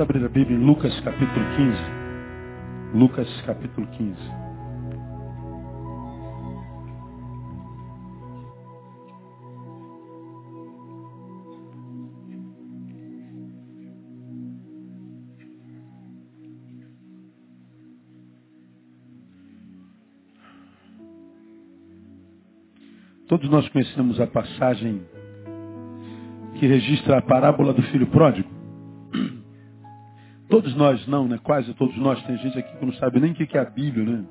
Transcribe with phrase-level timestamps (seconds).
[0.00, 2.98] Abrir a Bíblia em Lucas capítulo 15.
[2.98, 4.16] Lucas capítulo 15.
[23.28, 25.02] Todos nós conhecemos a passagem
[26.58, 28.49] que registra a parábola do filho pródigo.
[30.50, 31.38] Todos nós não, né?
[31.42, 32.20] Quase todos nós.
[32.24, 34.24] Tem gente aqui que não sabe nem o que é a Bíblia, né?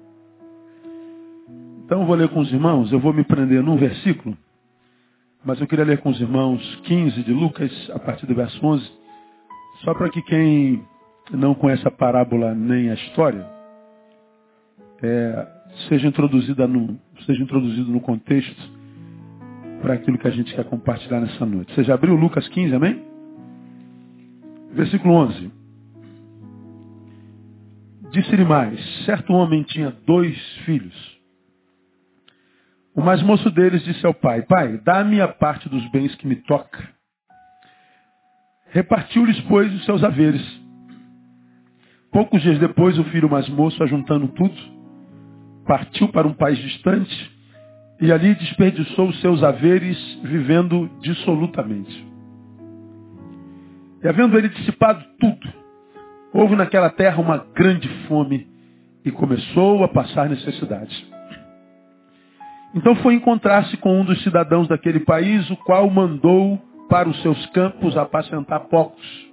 [1.86, 4.38] Então eu vou ler com os irmãos, eu vou me prender num versículo,
[5.44, 8.92] mas eu queria ler com os irmãos 15 de Lucas, a partir do verso 11,
[9.84, 10.86] só para que quem
[11.32, 13.44] não conhece a parábola nem a história,
[15.02, 15.48] é,
[15.88, 18.72] seja, introduzida no, seja introduzido no contexto
[19.82, 21.74] para aquilo que a gente quer compartilhar nessa noite.
[21.74, 23.04] Você já abriu Lucas 15, amém?
[24.74, 25.59] Versículo 11.
[28.12, 31.20] Disse-lhe mais, certo homem tinha dois filhos.
[32.96, 36.36] O mais moço deles disse ao pai, pai, dá-me a parte dos bens que me
[36.36, 36.90] toca.
[38.72, 40.42] Repartiu-lhes, pois, os seus haveres.
[42.12, 44.56] Poucos dias depois, o filho mais moço, ajuntando tudo,
[45.68, 47.40] partiu para um país distante
[48.02, 52.08] e ali desperdiçou os seus haveres vivendo dissolutamente.
[54.04, 55.59] E havendo ele dissipado tudo,
[56.34, 58.48] houve naquela terra uma grande fome
[59.04, 61.08] e começou a passar necessidades.
[62.76, 67.46] Então foi encontrar-se com um dos cidadãos daquele país, o qual mandou para os seus
[67.48, 69.30] campos apacentar porcos.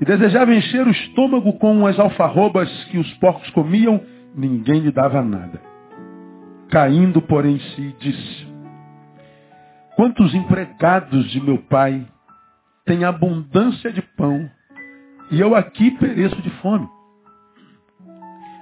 [0.00, 4.00] E desejava encher o estômago com as alfarrobas que os porcos comiam,
[4.34, 5.60] ninguém lhe dava nada.
[6.70, 8.46] Caindo, porém, si, disse,
[9.96, 12.06] quantos empregados de meu pai
[12.86, 14.48] têm abundância de pão,
[15.30, 16.88] e eu aqui pereço de fome.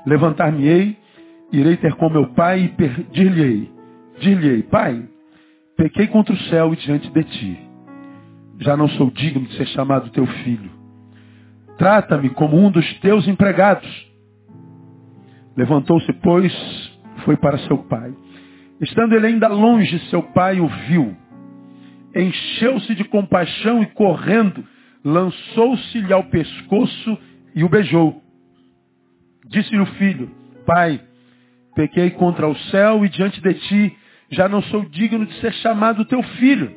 [0.06, 0.96] Levantar-me-ei,
[1.52, 3.70] irei ter com meu pai e dir-lhe-ei,
[4.20, 5.08] dir-lhe-ei, pai,
[5.76, 7.58] pequei contra o céu e diante de ti.
[8.60, 10.70] Já não sou digno de ser chamado teu filho.
[11.78, 13.88] Trata-me como um dos teus empregados.
[15.56, 16.52] Levantou-se, pois,
[17.24, 18.12] foi para seu pai.
[18.80, 21.16] Estando ele ainda longe, seu pai o viu.
[22.14, 24.64] Encheu-se de compaixão e correndo,
[25.04, 27.18] lançou-se-lhe ao pescoço
[27.54, 28.22] e o beijou.
[29.46, 30.30] Disse-lhe o filho,
[30.66, 31.00] pai,
[31.74, 33.96] pequei contra o céu e diante de ti,
[34.30, 36.76] já não sou digno de ser chamado teu filho.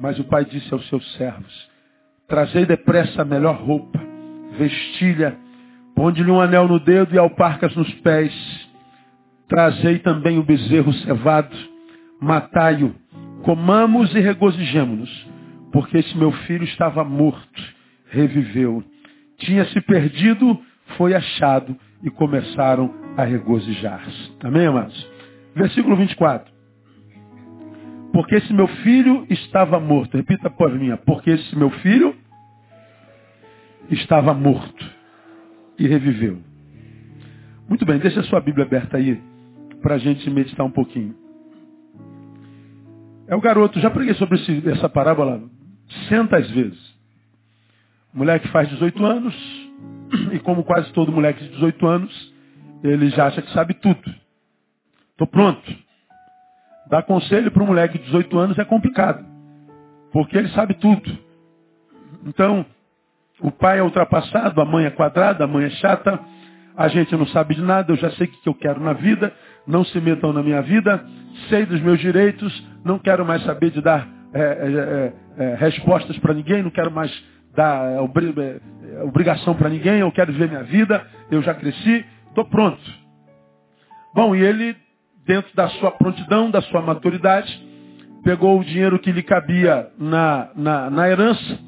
[0.00, 1.70] Mas o pai disse aos seus servos,
[2.26, 4.00] trazei depressa a melhor roupa,
[4.58, 5.36] vestilha,
[5.94, 8.32] ponde-lhe um anel no dedo e alparcas nos pés,
[9.52, 11.54] Trazei também o bezerro cevado,
[12.18, 12.94] matai-o,
[13.42, 15.28] comamos e regozijemo-nos,
[15.72, 17.62] porque esse meu filho estava morto,
[18.10, 18.84] reviveu.
[19.38, 20.60] Tinha se perdido,
[20.98, 24.36] foi achado e começaram a regozijar-se.
[24.44, 25.10] Amém, amados?
[25.54, 26.52] Versículo 24.
[28.12, 30.16] Porque esse meu filho estava morto.
[30.16, 30.94] Repita por mim.
[31.06, 32.14] Porque esse meu filho
[33.90, 34.84] estava morto
[35.78, 36.38] e reviveu.
[37.68, 39.18] Muito bem, deixa a sua Bíblia aberta aí
[39.80, 41.14] para a gente meditar um pouquinho.
[43.26, 45.42] É o garoto, já preguei sobre esse, essa parábola
[46.08, 46.92] centas vezes.
[48.12, 49.34] Moleque faz 18 anos,
[50.32, 52.32] e como quase todo moleque de 18 anos,
[52.82, 54.14] ele já acha que sabe tudo.
[55.12, 55.62] Estou pronto.
[56.88, 59.24] Dar conselho para um moleque de 18 anos é complicado,
[60.12, 61.18] porque ele sabe tudo.
[62.26, 62.66] Então,
[63.40, 66.20] o pai é ultrapassado, a mãe é quadrada, a mãe é chata,
[66.76, 69.32] a gente não sabe de nada, eu já sei o que eu quero na vida,
[69.66, 71.04] não se metam na minha vida,
[71.48, 72.52] sei dos meus direitos,
[72.84, 76.90] não quero mais saber de dar é, é, é, é respostas para ninguém, não quero
[76.90, 77.12] mais
[77.54, 78.00] dar é,
[79.04, 82.82] obrigação para ninguém, eu quero viver minha vida, eu já cresci, estou pronto.
[84.14, 84.76] Bom, e ele,
[85.26, 87.50] dentro da sua prontidão, da sua maturidade,
[88.22, 91.58] pegou o dinheiro que lhe cabia na, na, na herança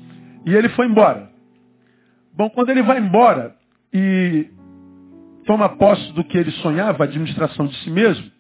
[0.46, 1.30] e ele foi embora.
[2.36, 3.54] Bom, quando ele vai embora
[3.92, 4.50] e
[5.46, 8.30] toma posse do que ele sonhava, administração de si mesmo,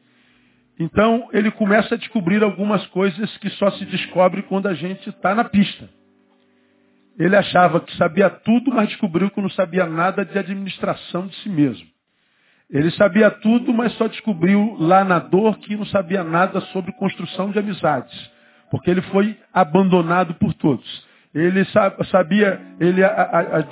[0.78, 5.34] então ele começa a descobrir algumas coisas que só se descobre quando a gente está
[5.34, 5.88] na pista.
[7.18, 11.48] Ele achava que sabia tudo, mas descobriu que não sabia nada de administração de si
[11.48, 11.86] mesmo.
[12.68, 17.50] Ele sabia tudo, mas só descobriu lá na dor que não sabia nada sobre construção
[17.50, 18.30] de amizades.
[18.70, 21.06] Porque ele foi abandonado por todos.
[21.32, 21.64] Ele
[22.10, 23.02] sabia, ele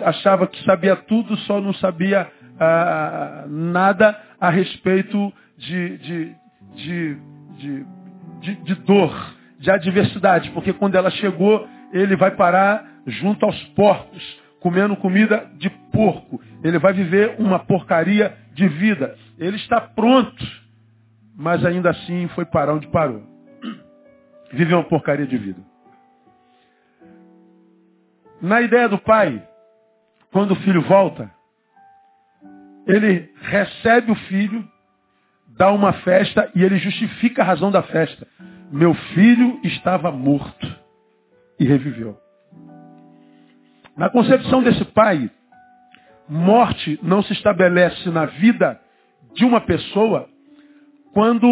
[0.05, 6.35] achava que sabia tudo, só não sabia ah, nada a respeito de, de,
[6.75, 7.17] de,
[7.57, 9.13] de, de dor,
[9.59, 15.69] de adversidade, porque quando ela chegou, ele vai parar junto aos porcos, comendo comida de
[15.93, 16.41] porco.
[16.63, 19.17] Ele vai viver uma porcaria de vida.
[19.39, 20.45] Ele está pronto,
[21.37, 23.23] mas ainda assim foi parar onde parou.
[24.53, 25.61] Viveu uma porcaria de vida.
[28.41, 29.41] Na ideia do pai,
[30.33, 31.31] quando o filho volta,
[32.87, 34.69] ele recebe o filho,
[35.57, 38.27] dá uma festa e ele justifica a razão da festa.
[38.71, 40.67] Meu filho estava morto
[41.59, 42.17] e reviveu.
[43.97, 45.31] Na concepção desse pai,
[46.29, 48.81] morte não se estabelece na vida
[49.35, 50.29] de uma pessoa
[51.13, 51.47] quando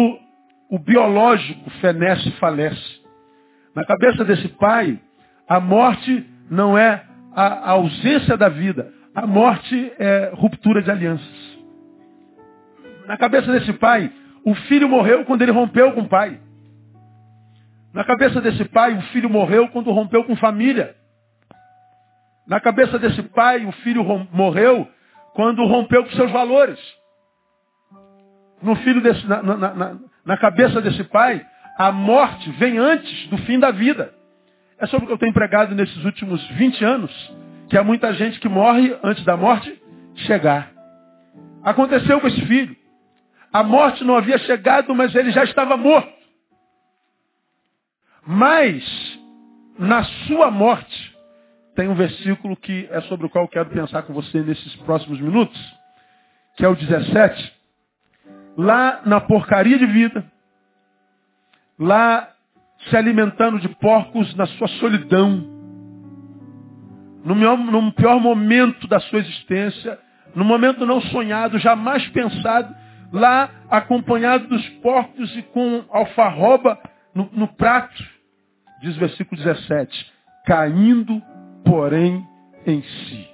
[0.69, 3.01] o biológico fenece e falece.
[3.75, 4.99] Na cabeça desse pai,
[5.47, 7.03] a morte não é
[7.33, 8.91] a ausência da vida.
[9.13, 11.50] A morte é ruptura de alianças.
[13.11, 14.09] Na cabeça desse pai,
[14.45, 16.39] o filho morreu quando ele rompeu com o pai.
[17.93, 20.95] Na cabeça desse pai, o filho morreu quando rompeu com família.
[22.47, 24.87] Na cabeça desse pai, o filho morreu
[25.33, 26.79] quando rompeu com seus valores.
[28.63, 31.45] No filho desse, na, na, na, na, cabeça desse pai,
[31.77, 34.13] a morte vem antes do fim da vida.
[34.79, 37.33] É sobre o que eu tenho pregado nesses últimos 20 anos,
[37.67, 39.77] que há muita gente que morre antes da morte
[40.15, 40.71] chegar.
[41.61, 42.79] Aconteceu com esse filho.
[43.51, 46.11] A morte não havia chegado, mas ele já estava morto.
[48.25, 49.19] Mas,
[49.77, 51.17] na sua morte,
[51.75, 55.19] tem um versículo que é sobre o qual eu quero pensar com você nesses próximos
[55.19, 55.59] minutos,
[56.55, 57.61] que é o 17.
[58.57, 60.23] Lá na porcaria de vida,
[61.79, 62.29] lá
[62.89, 65.49] se alimentando de porcos na sua solidão,
[67.23, 69.99] no, meu, no pior momento da sua existência,
[70.35, 72.80] no momento não sonhado, jamais pensado,
[73.11, 76.79] lá acompanhado dos porcos e com alfarroba
[77.13, 78.03] no, no prato,
[78.81, 80.11] diz o versículo 17,
[80.45, 81.21] caindo,
[81.65, 82.25] porém,
[82.65, 83.27] em si.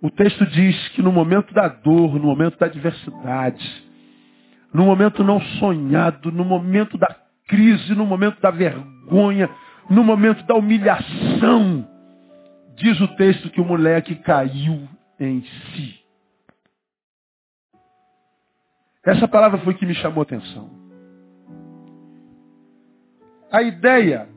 [0.00, 3.84] O texto diz que no momento da dor, no momento da adversidade,
[4.72, 7.16] no momento não sonhado, no momento da
[7.48, 9.50] crise, no momento da vergonha,
[9.90, 11.88] no momento da humilhação,
[12.76, 14.88] diz o texto que o moleque caiu
[15.18, 15.97] em si.
[19.08, 20.68] Essa palavra foi que me chamou a atenção.
[23.50, 24.28] A ideia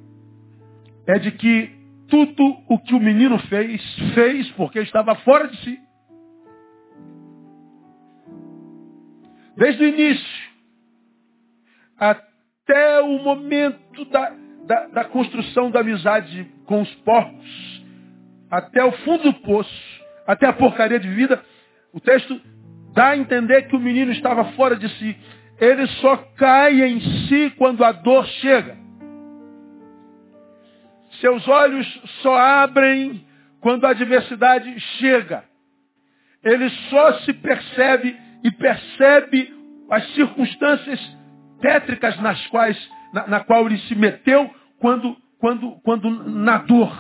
[1.06, 1.70] é de que
[2.08, 3.82] tudo o que o menino fez,
[4.14, 5.78] fez porque estava fora de si.
[9.58, 10.52] Desde o início
[11.98, 14.34] até o momento da,
[14.66, 17.86] da, da construção da amizade com os porcos,
[18.50, 21.44] até o fundo do poço, até a porcaria de vida,
[21.92, 22.40] o texto
[22.94, 25.16] dá a entender que o menino estava fora de si.
[25.60, 28.78] Ele só cai em si quando a dor chega.
[31.20, 33.26] Seus olhos só abrem
[33.60, 35.44] quando a adversidade chega.
[36.44, 39.54] Ele só se percebe e percebe
[39.90, 41.00] as circunstâncias
[41.62, 44.50] tétricas nas quais, na, na qual ele se meteu
[44.80, 46.92] quando, quando, quando na dor,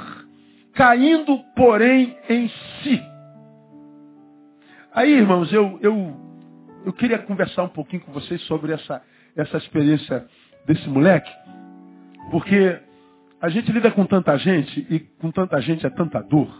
[0.76, 2.48] caindo, porém, em
[2.84, 3.11] si.
[4.94, 6.18] Aí, irmãos, eu, eu,
[6.86, 9.02] eu queria conversar um pouquinho com vocês sobre essa,
[9.38, 10.26] essa experiência
[10.68, 11.31] desse moleque,
[12.30, 12.78] porque
[13.42, 16.54] a gente lida com tanta gente e com tanta gente é tanta dor,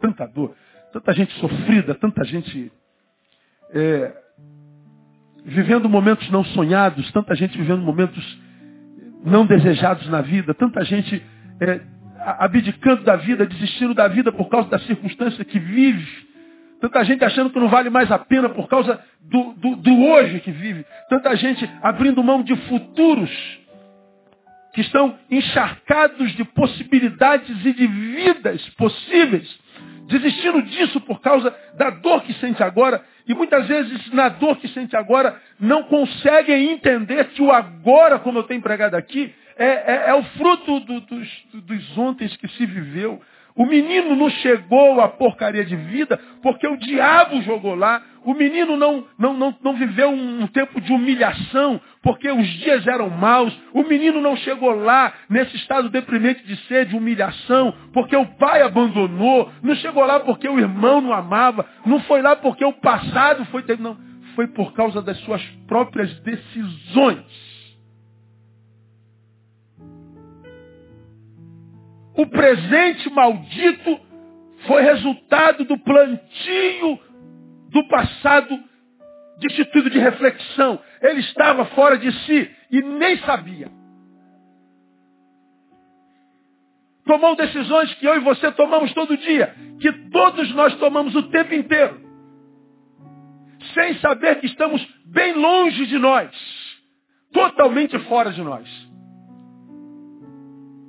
[0.00, 0.56] tanta dor,
[0.92, 2.72] tanta gente sofrida, tanta gente
[3.70, 4.12] é,
[5.44, 8.40] vivendo momentos não sonhados, tanta gente vivendo momentos
[9.24, 11.24] não desejados na vida, tanta gente
[11.60, 11.80] é,
[12.38, 16.31] abdicando da vida, desistindo da vida por causa da circunstância que vive,
[16.82, 20.40] tanta gente achando que não vale mais a pena por causa do, do, do hoje
[20.40, 23.30] que vive, tanta gente abrindo mão de futuros
[24.74, 29.60] que estão encharcados de possibilidades e de vidas possíveis,
[30.08, 34.66] desistindo disso por causa da dor que sente agora, e muitas vezes na dor que
[34.66, 40.04] sente agora, não conseguem entender que o agora, como eu tenho pregado aqui, é, é,
[40.08, 43.22] é o fruto do, dos, dos que se viveu.
[43.54, 48.02] O menino não chegou à porcaria de vida porque o diabo jogou lá.
[48.24, 53.10] O menino não, não, não, não viveu um tempo de humilhação porque os dias eram
[53.10, 53.56] maus.
[53.72, 58.62] O menino não chegou lá nesse estado deprimente de sede, de humilhação, porque o pai
[58.62, 59.50] abandonou.
[59.62, 61.66] Não chegou lá porque o irmão não amava.
[61.84, 63.64] Não foi lá porque o passado foi.
[63.78, 63.96] Não,
[64.34, 67.51] foi por causa das suas próprias decisões.
[72.16, 74.00] O presente maldito
[74.66, 77.00] foi resultado do plantio
[77.70, 78.58] do passado
[79.38, 80.78] destituído de reflexão.
[81.00, 83.70] Ele estava fora de si e nem sabia.
[87.04, 91.54] tomou decisões que eu e você tomamos todo dia, que todos nós tomamos o tempo
[91.54, 92.00] inteiro,
[93.74, 96.30] sem saber que estamos bem longe de nós,
[97.32, 98.81] totalmente fora de nós.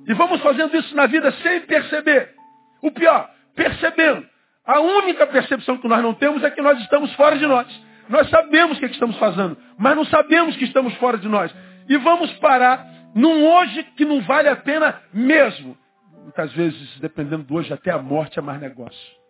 [0.07, 2.33] E vamos fazendo isso na vida sem perceber.
[2.81, 4.27] O pior, percebendo.
[4.65, 7.67] A única percepção que nós não temos é que nós estamos fora de nós.
[8.09, 11.27] Nós sabemos o que, é que estamos fazendo, mas não sabemos que estamos fora de
[11.27, 11.53] nós.
[11.87, 15.77] E vamos parar num hoje que não vale a pena mesmo.
[16.21, 19.23] Muitas vezes, dependendo do hoje, até a morte é mais negócio.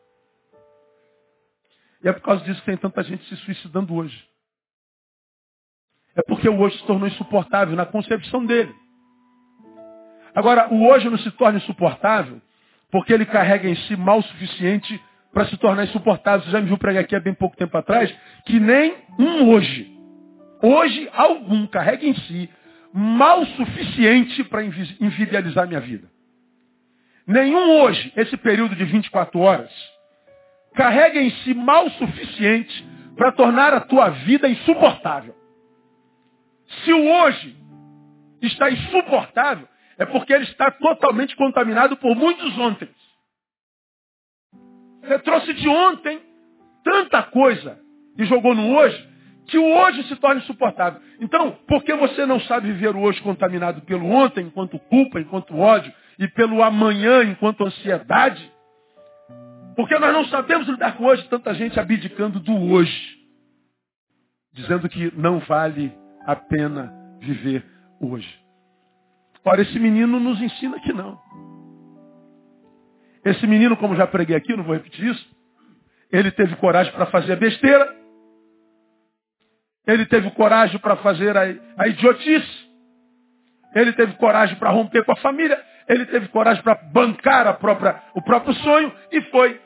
[2.03, 4.27] E é por causa disso que tem tanta gente se suicidando hoje.
[6.15, 8.73] É porque o hoje se tornou insuportável na concepção dele.
[10.35, 12.41] Agora, o hoje não se torna insuportável
[12.91, 15.01] porque ele carrega em si mal suficiente
[15.33, 16.45] para se tornar insuportável.
[16.45, 18.13] Você já me viu pregar aqui há bem pouco tempo atrás
[18.45, 19.91] que nem um hoje,
[20.61, 22.49] hoje algum carrega em si
[22.93, 26.07] mal suficiente para invidializar minha vida.
[27.25, 29.71] Nenhum hoje, esse período de 24 horas,
[30.75, 32.85] carrega em si mal suficiente
[33.15, 35.35] para tornar a tua vida insuportável.
[36.83, 37.55] Se o hoje
[38.41, 42.89] está insuportável, é porque ele está totalmente contaminado por muitos ontem.
[45.01, 46.21] Você trouxe de ontem
[46.83, 47.79] tanta coisa
[48.17, 49.09] e jogou no hoje,
[49.47, 51.01] que o hoje se torna insuportável.
[51.19, 55.57] Então, por que você não sabe viver o hoje contaminado pelo ontem, enquanto culpa, enquanto
[55.57, 58.51] ódio, e pelo amanhã, enquanto ansiedade?
[59.75, 63.17] Porque nós não sabemos lidar com hoje, tanta gente abdicando do hoje,
[64.53, 65.91] dizendo que não vale
[66.25, 67.65] a pena viver
[67.99, 68.42] hoje.
[69.45, 71.19] Ora, esse menino nos ensina que não.
[73.25, 75.33] Esse menino, como já preguei aqui, não vou repetir isso,
[76.11, 77.95] ele teve coragem para fazer a besteira,
[79.87, 81.41] ele teve coragem para fazer a,
[81.77, 82.69] a, idiotice,
[83.75, 88.21] ele teve coragem para romper com a família, ele teve coragem para bancar própria, o
[88.21, 89.59] próprio sonho e foi.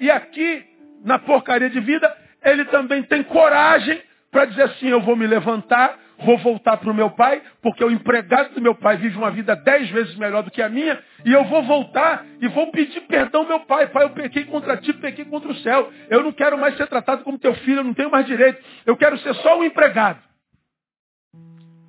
[0.00, 0.64] E aqui,
[1.04, 5.98] na porcaria de vida, ele também tem coragem para dizer assim, eu vou me levantar,
[6.24, 9.54] vou voltar para o meu pai, porque o empregado do meu pai vive uma vida
[9.54, 13.42] dez vezes melhor do que a minha, e eu vou voltar e vou pedir perdão
[13.42, 13.86] ao meu pai.
[13.88, 15.92] Pai, eu pequei contra ti, pequei contra o céu.
[16.10, 18.62] Eu não quero mais ser tratado como teu filho, eu não tenho mais direito.
[18.84, 20.18] Eu quero ser só um empregado.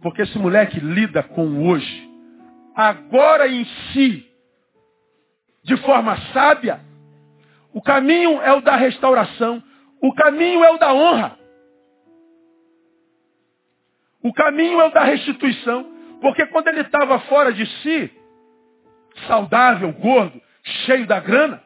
[0.01, 2.09] Porque esse moleque lida com hoje,
[2.75, 4.25] agora em si,
[5.63, 6.79] de forma sábia.
[7.73, 9.61] O caminho é o da restauração,
[10.01, 11.38] o caminho é o da honra.
[14.23, 15.85] O caminho é o da restituição.
[16.21, 18.11] Porque quando ele estava fora de si,
[19.27, 20.39] saudável, gordo,
[20.85, 21.61] cheio da grana,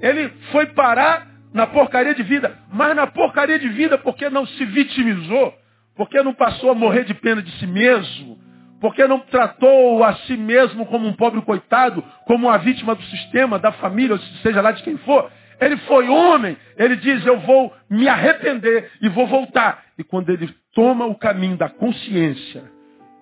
[0.00, 2.58] ele foi parar na porcaria de vida.
[2.72, 5.54] Mas na porcaria de vida porque não se vitimizou,
[5.94, 8.38] porque não passou a morrer de pena de si mesmo,
[8.80, 13.58] porque não tratou a si mesmo como um pobre coitado, como uma vítima do sistema,
[13.58, 15.30] da família, seja lá de quem for.
[15.64, 16.56] Ele foi homem.
[16.76, 19.82] Ele diz, eu vou me arrepender e vou voltar.
[19.96, 22.64] E quando ele toma o caminho da consciência,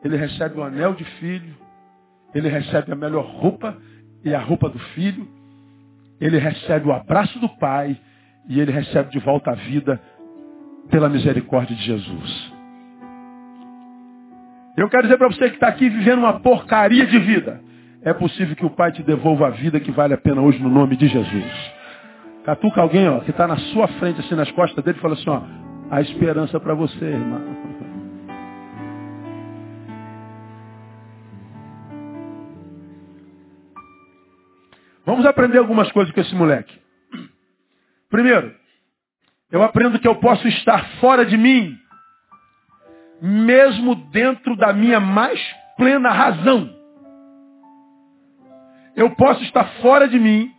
[0.05, 1.55] ele recebe o anel de filho,
[2.35, 3.77] ele recebe a melhor roupa
[4.25, 5.29] e a roupa do filho,
[6.21, 7.99] ele recebe o abraço do pai
[8.49, 10.01] e ele recebe de volta a vida
[10.91, 12.53] pela misericórdia de Jesus.
[14.77, 17.61] Eu quero dizer para você que está aqui vivendo uma porcaria de vida.
[18.03, 20.71] É possível que o Pai te devolva a vida que vale a pena hoje no
[20.71, 21.80] nome de Jesus.
[22.45, 25.29] Catuca alguém ó, que está na sua frente, assim, nas costas dele, e fala assim,
[25.29, 25.43] ó,
[25.91, 27.41] a esperança para você, irmão.
[35.05, 36.81] Vamos aprender algumas coisas com esse moleque.
[38.09, 38.55] Primeiro,
[39.51, 41.77] eu aprendo que eu posso estar fora de mim,
[43.21, 45.41] mesmo dentro da minha mais
[45.77, 46.71] plena razão.
[48.97, 50.53] Eu posso estar fora de mim,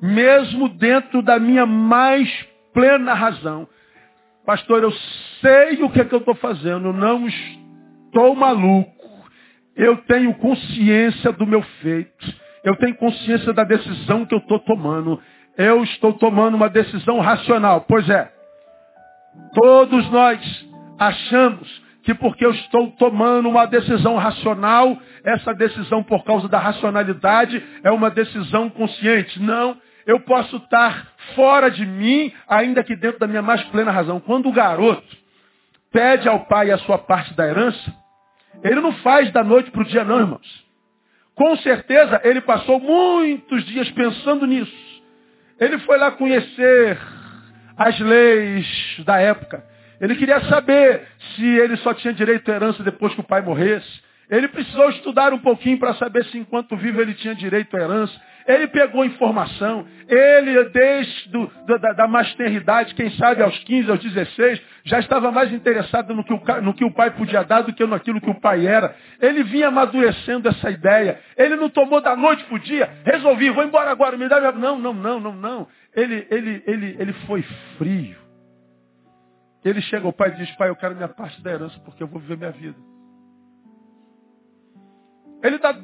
[0.00, 2.28] mesmo dentro da minha mais
[2.72, 3.68] plena razão.
[4.44, 4.92] Pastor, eu
[5.40, 8.92] sei o que é que eu estou fazendo, não estou maluco.
[9.76, 12.44] Eu tenho consciência do meu feito.
[12.62, 15.20] Eu tenho consciência da decisão que eu estou tomando.
[15.56, 17.84] Eu estou tomando uma decisão racional.
[17.88, 18.30] Pois é,
[19.54, 26.46] todos nós achamos que porque eu estou tomando uma decisão racional, essa decisão por causa
[26.48, 29.40] da racionalidade é uma decisão consciente.
[29.40, 34.20] Não, eu posso estar fora de mim, ainda que dentro da minha mais plena razão.
[34.20, 35.16] Quando o garoto
[35.90, 37.94] pede ao pai a sua parte da herança,
[38.62, 40.64] ele não faz da noite para o dia não, irmãos.
[41.34, 45.02] Com certeza ele passou muitos dias pensando nisso.
[45.58, 46.98] Ele foi lá conhecer
[47.78, 49.64] as leis da época.
[50.00, 51.02] Ele queria saber
[51.34, 54.02] se ele só tinha direito à herança depois que o pai morresse.
[54.30, 58.20] Ele precisou estudar um pouquinho para saber se enquanto vivo ele tinha direito à herança.
[58.46, 59.86] Ele pegou informação.
[60.06, 65.52] Ele, desde do, da, da masternidade, quem sabe aos 15, aos 16, já estava mais
[65.52, 68.40] interessado no que, o, no que o pai podia dar do que naquilo que o
[68.40, 68.94] pai era.
[69.20, 71.18] Ele vinha amadurecendo essa ideia.
[71.36, 72.90] Ele não tomou da noite para o dia.
[73.04, 74.52] Resolvi, vou embora agora, me dá minha...
[74.52, 75.68] Não, não, não, não, não.
[75.94, 77.42] Ele, ele, ele, ele foi
[77.78, 78.23] frio.
[79.64, 82.06] Ele chega ao pai e diz, pai, eu quero minha parte da herança porque eu
[82.06, 82.76] vou viver minha vida.
[85.42, 85.74] Ele está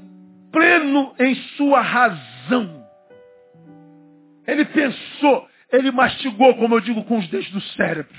[0.53, 2.87] pleno em sua razão.
[4.47, 8.17] Ele pensou, ele mastigou, como eu digo, com os dedos do cérebro.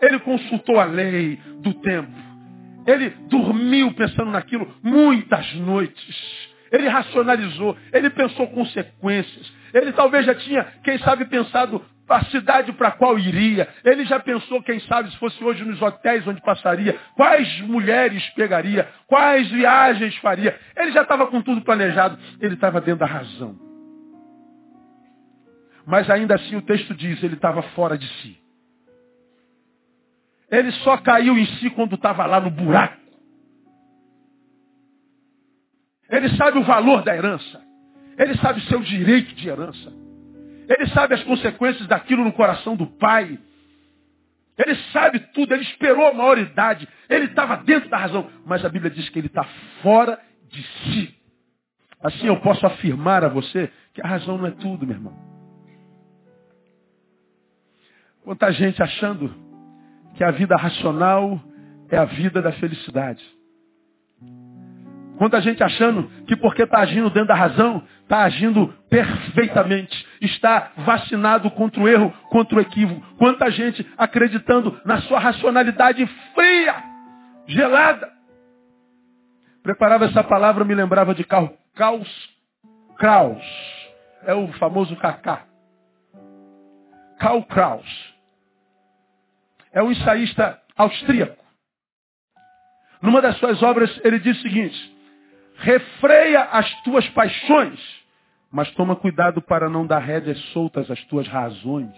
[0.00, 2.12] Ele consultou a lei do tempo.
[2.86, 6.48] Ele dormiu pensando naquilo muitas noites.
[6.70, 9.52] Ele racionalizou, ele pensou consequências.
[9.72, 13.68] Ele talvez já tinha, quem sabe, pensado a cidade para qual iria.
[13.84, 18.88] Ele já pensou, quem sabe, se fosse hoje nos hotéis onde passaria, quais mulheres pegaria,
[19.06, 20.58] quais viagens faria.
[20.76, 22.18] Ele já estava com tudo planejado.
[22.40, 23.56] Ele estava dentro da razão.
[25.86, 28.38] Mas ainda assim o texto diz, ele estava fora de si.
[30.50, 32.96] Ele só caiu em si quando estava lá no buraco.
[36.10, 37.62] Ele sabe o valor da herança.
[38.18, 40.07] Ele sabe o seu direito de herança.
[40.68, 43.38] Ele sabe as consequências daquilo no coração do pai.
[44.58, 48.28] Ele sabe tudo, ele esperou a maioridade, ele estava dentro da razão.
[48.44, 49.44] Mas a Bíblia diz que ele está
[49.82, 50.20] fora
[50.50, 51.14] de si.
[52.02, 55.28] Assim eu posso afirmar a você que a razão não é tudo, meu irmão.
[58.22, 59.34] Quanta gente achando
[60.16, 61.40] que a vida racional
[61.88, 63.24] é a vida da felicidade.
[65.18, 71.50] Quanta gente achando que porque está agindo dentro da razão, está agindo perfeitamente, está vacinado
[71.50, 73.04] contra o erro, contra o equívoco.
[73.16, 76.76] Quanta gente acreditando na sua racionalidade fria,
[77.48, 78.08] gelada.
[79.60, 82.08] Preparava essa palavra, me lembrava de Karl Kraus.
[82.96, 83.42] Kraus.
[84.24, 85.42] É o famoso Kaká.
[87.18, 88.14] Karl Kraus.
[89.72, 91.44] É um ensaísta austríaco.
[93.02, 94.97] Numa das suas obras, ele diz o seguinte:
[95.58, 97.80] refreia as tuas paixões,
[98.50, 101.92] mas toma cuidado para não dar rédeas soltas às tuas razões.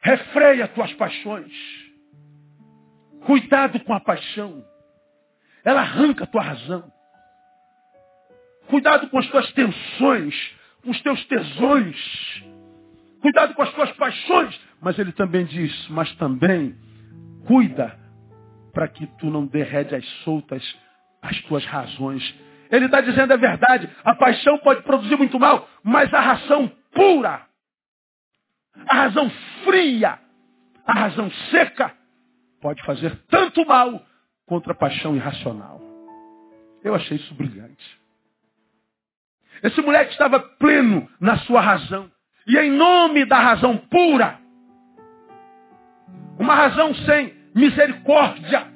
[0.00, 1.52] Refreia as tuas paixões.
[3.24, 4.64] Cuidado com a paixão.
[5.64, 6.92] Ela arranca a tua razão.
[8.68, 12.44] Cuidado com as tuas tensões, com os teus tesões.
[13.20, 14.60] Cuidado com as tuas paixões.
[14.80, 16.76] Mas ele também diz, mas também
[17.46, 17.98] Cuida
[18.72, 20.62] para que tu não derrede as soltas
[21.26, 22.34] as tuas razões.
[22.70, 23.90] Ele está dizendo a verdade.
[24.04, 27.46] A paixão pode produzir muito mal, mas a razão pura,
[28.88, 29.30] a razão
[29.64, 30.18] fria,
[30.86, 31.92] a razão seca,
[32.60, 34.04] pode fazer tanto mal
[34.46, 35.80] contra a paixão irracional.
[36.82, 38.00] Eu achei isso brilhante.
[39.62, 42.10] Esse moleque estava pleno na sua razão.
[42.46, 44.38] E em nome da razão pura,
[46.38, 48.66] uma razão sem misericórdia.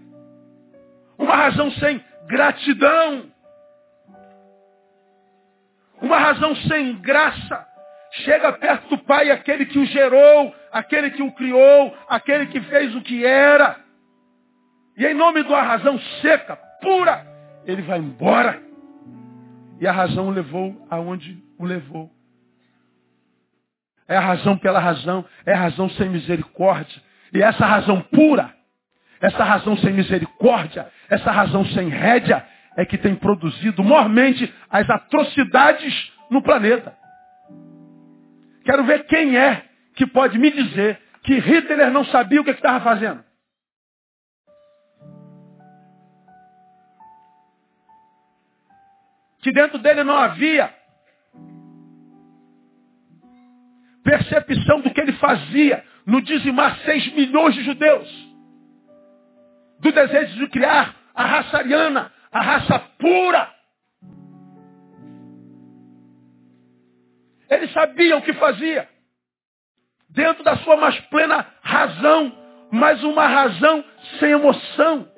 [1.19, 3.31] Uma razão sem gratidão.
[6.01, 7.66] Uma razão sem graça.
[8.25, 12.97] Chega perto do Pai aquele que o gerou, aquele que o criou, aquele que fez
[12.97, 13.77] o que era.
[14.97, 17.25] E em nome da razão seca, pura,
[17.66, 18.61] ele vai embora.
[19.79, 22.11] E a razão o levou aonde o levou.
[24.09, 27.01] É a razão pela razão, é a razão sem misericórdia.
[27.33, 28.53] E essa razão pura,
[29.20, 32.44] essa razão sem misericórdia, essa razão sem rédea,
[32.76, 36.96] é que tem produzido mormente as atrocidades no planeta.
[38.64, 42.80] Quero ver quem é que pode me dizer que Hitler não sabia o que estava
[42.83, 43.22] fazendo.
[49.42, 50.72] Que dentro dele não havia
[54.02, 58.30] percepção do que ele fazia no dizimar 6 milhões de judeus
[59.81, 63.51] do desejo de criar a raça ariana, a raça pura.
[67.49, 68.88] Ele sabia o que fazia.
[70.09, 72.33] Dentro da sua mais plena razão,
[72.71, 73.85] mas uma razão
[74.19, 75.09] sem emoção,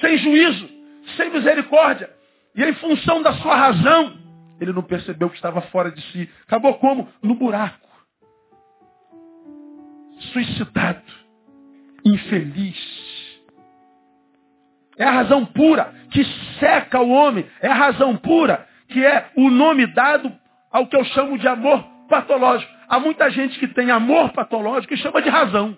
[0.00, 0.68] sem juízo,
[1.16, 2.10] sem misericórdia.
[2.54, 4.18] E em função da sua razão,
[4.60, 6.30] ele não percebeu que estava fora de si.
[6.46, 7.08] Acabou como?
[7.22, 7.88] No buraco.
[10.32, 11.02] Suicidado.
[12.04, 13.07] Infeliz
[14.98, 16.24] é a razão pura que
[16.58, 17.46] seca o homem.
[17.60, 20.32] É a razão pura que é o nome dado
[20.72, 22.72] ao que eu chamo de amor patológico.
[22.88, 25.76] Há muita gente que tem amor patológico e chama de razão.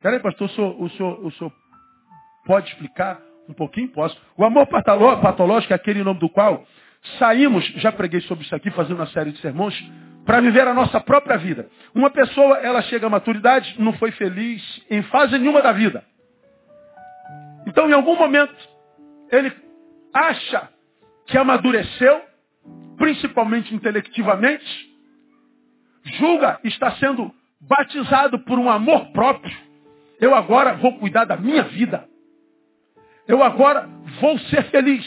[0.00, 1.52] Peraí, pastor, o senhor, o, senhor, o senhor
[2.46, 3.88] pode explicar um pouquinho?
[3.88, 4.16] Posso.
[4.36, 6.64] O amor patológico é aquele nome do qual
[7.18, 9.74] saímos, já preguei sobre isso aqui, fazendo uma série de sermões,
[10.24, 11.68] para viver a nossa própria vida.
[11.94, 16.04] Uma pessoa, ela chega à maturidade, não foi feliz em fase nenhuma da vida.
[17.66, 18.54] Então, em algum momento,
[19.30, 19.52] ele
[20.14, 20.68] acha
[21.26, 22.22] que amadureceu,
[22.96, 24.96] principalmente intelectivamente,
[26.18, 29.56] julga estar sendo batizado por um amor próprio.
[30.20, 32.08] Eu agora vou cuidar da minha vida.
[33.26, 33.88] Eu agora
[34.20, 35.04] vou ser feliz.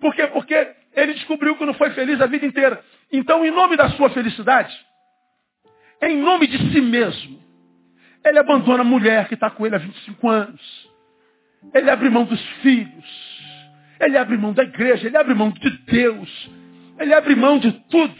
[0.00, 0.26] Por quê?
[0.28, 0.54] Porque
[0.94, 2.82] ele descobriu que não foi feliz a vida inteira.
[3.12, 4.74] Então, em nome da sua felicidade,
[6.00, 7.38] em nome de si mesmo,
[8.24, 10.87] ele abandona a mulher que está com ele há 25 anos.
[11.74, 13.38] Ele abre mão dos filhos.
[14.00, 15.06] Ele abre mão da igreja.
[15.06, 16.50] Ele abre mão de Deus.
[16.98, 18.14] Ele abre mão de tudo.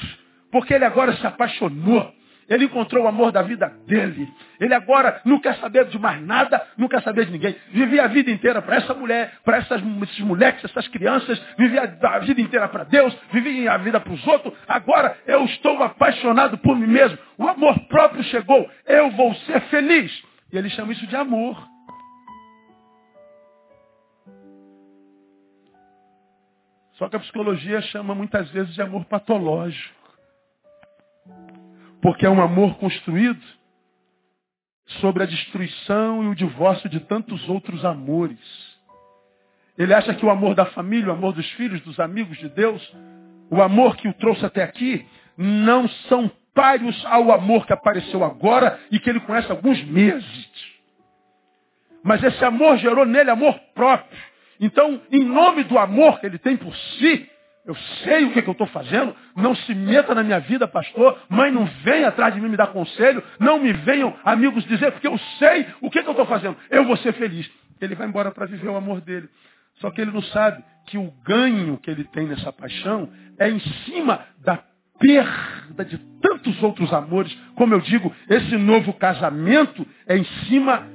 [0.50, 2.14] Porque ele agora se apaixonou.
[2.48, 4.26] Ele encontrou o amor da vida dele.
[4.58, 7.54] Ele agora não quer saber de mais nada, não quer saber de ninguém.
[7.70, 11.38] Vivia a vida inteira para essa mulher, para essas, esses moleques, essas crianças.
[11.58, 14.54] Vivia a vida inteira para Deus, vivia a vida para os outros.
[14.66, 17.18] Agora eu estou apaixonado por mim mesmo.
[17.36, 18.68] O amor próprio chegou.
[18.86, 20.10] Eu vou ser feliz.
[20.50, 21.77] E ele chama isso de amor.
[26.98, 29.96] Só que a psicologia chama muitas vezes de amor patológico.
[32.02, 33.40] Porque é um amor construído
[35.00, 38.38] sobre a destruição e o divórcio de tantos outros amores.
[39.76, 42.82] Ele acha que o amor da família, o amor dos filhos, dos amigos de Deus,
[43.48, 45.06] o amor que o trouxe até aqui,
[45.36, 50.50] não são páreos ao amor que apareceu agora e que ele conhece há alguns meses.
[52.02, 54.27] Mas esse amor gerou nele amor próprio.
[54.60, 57.28] Então, em nome do amor que ele tem por si,
[57.68, 59.14] eu sei o que, é que eu estou fazendo.
[59.36, 61.18] Não se meta na minha vida, pastor.
[61.28, 63.22] Mãe, não venha atrás de mim me dar conselho.
[63.38, 66.56] Não me venham amigos dizer, porque eu sei o que, é que eu estou fazendo.
[66.70, 67.48] Eu vou ser feliz.
[67.78, 69.28] Ele vai embora para viver o amor dele.
[69.80, 73.60] Só que ele não sabe que o ganho que ele tem nessa paixão é em
[73.60, 74.62] cima da
[74.98, 77.32] perda de tantos outros amores.
[77.54, 80.88] Como eu digo, esse novo casamento é em cima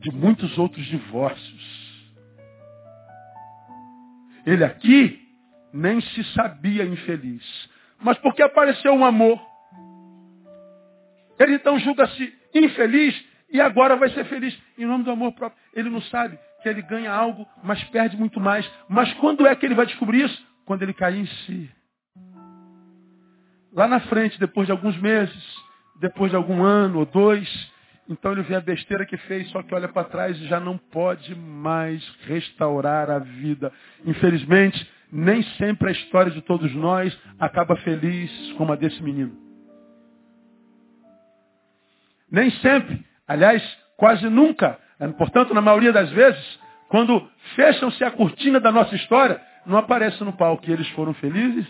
[0.00, 1.77] de muitos outros divórcios.
[4.48, 5.20] Ele aqui
[5.74, 7.44] nem se sabia infeliz.
[8.00, 9.38] Mas porque apareceu um amor,
[11.38, 13.14] ele então julga-se infeliz
[13.50, 15.60] e agora vai ser feliz em nome do amor próprio.
[15.74, 18.66] Ele não sabe que ele ganha algo, mas perde muito mais.
[18.88, 20.46] Mas quando é que ele vai descobrir isso?
[20.64, 21.70] Quando ele cair em si.
[23.70, 25.56] Lá na frente, depois de alguns meses,
[26.00, 27.70] depois de algum ano ou dois,
[28.08, 30.78] então ele vê a besteira que fez, só que olha para trás e já não
[30.78, 33.70] pode mais restaurar a vida.
[34.04, 39.36] Infelizmente, nem sempre a história de todos nós acaba feliz como a desse menino.
[42.30, 43.62] Nem sempre, aliás,
[43.96, 44.78] quase nunca,
[45.16, 50.32] portanto, na maioria das vezes, quando fecham-se a cortina da nossa história, não aparece no
[50.32, 51.66] palco que eles foram felizes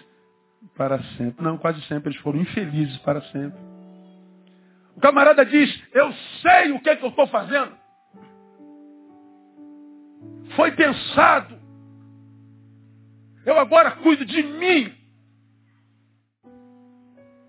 [0.77, 1.45] para sempre.
[1.45, 3.59] Não, quase sempre eles foram infelizes para sempre.
[4.99, 7.73] O camarada diz, eu sei o que, é que eu estou fazendo.
[10.57, 11.57] Foi pensado.
[13.47, 14.93] Eu agora cuido de mim.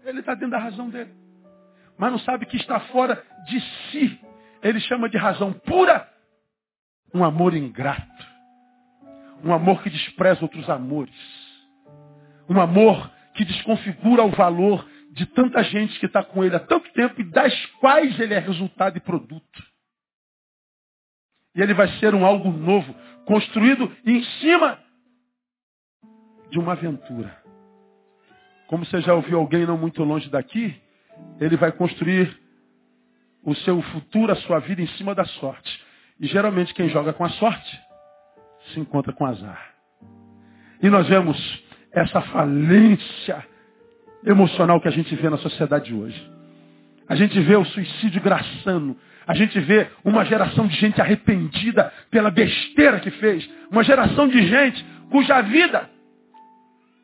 [0.05, 1.11] Ele está dentro da razão dele.
[1.97, 3.59] Mas não sabe que está fora de
[3.89, 4.21] si.
[4.61, 6.07] Ele chama de razão pura
[7.11, 8.27] um amor ingrato.
[9.43, 11.15] Um amor que despreza outros amores.
[12.47, 16.91] Um amor que desconfigura o valor de tanta gente que está com ele há tanto
[16.93, 19.63] tempo e das quais ele é resultado e produto.
[21.55, 22.93] E ele vai ser um algo novo,
[23.25, 24.79] construído em cima
[26.49, 27.35] de uma aventura.
[28.67, 30.79] Como você já ouviu alguém não muito longe daqui,
[31.39, 32.39] ele vai construir
[33.43, 35.83] o seu futuro, a sua vida em cima da sorte.
[36.19, 37.81] E geralmente quem joga com a sorte
[38.71, 39.73] se encontra com azar.
[40.81, 41.37] E nós vemos
[41.91, 43.45] essa falência
[44.25, 46.31] emocional que a gente vê na sociedade hoje.
[47.07, 48.95] A gente vê o suicídio graçando.
[49.25, 53.49] A gente vê uma geração de gente arrependida pela besteira que fez.
[53.71, 55.89] Uma geração de gente cuja vida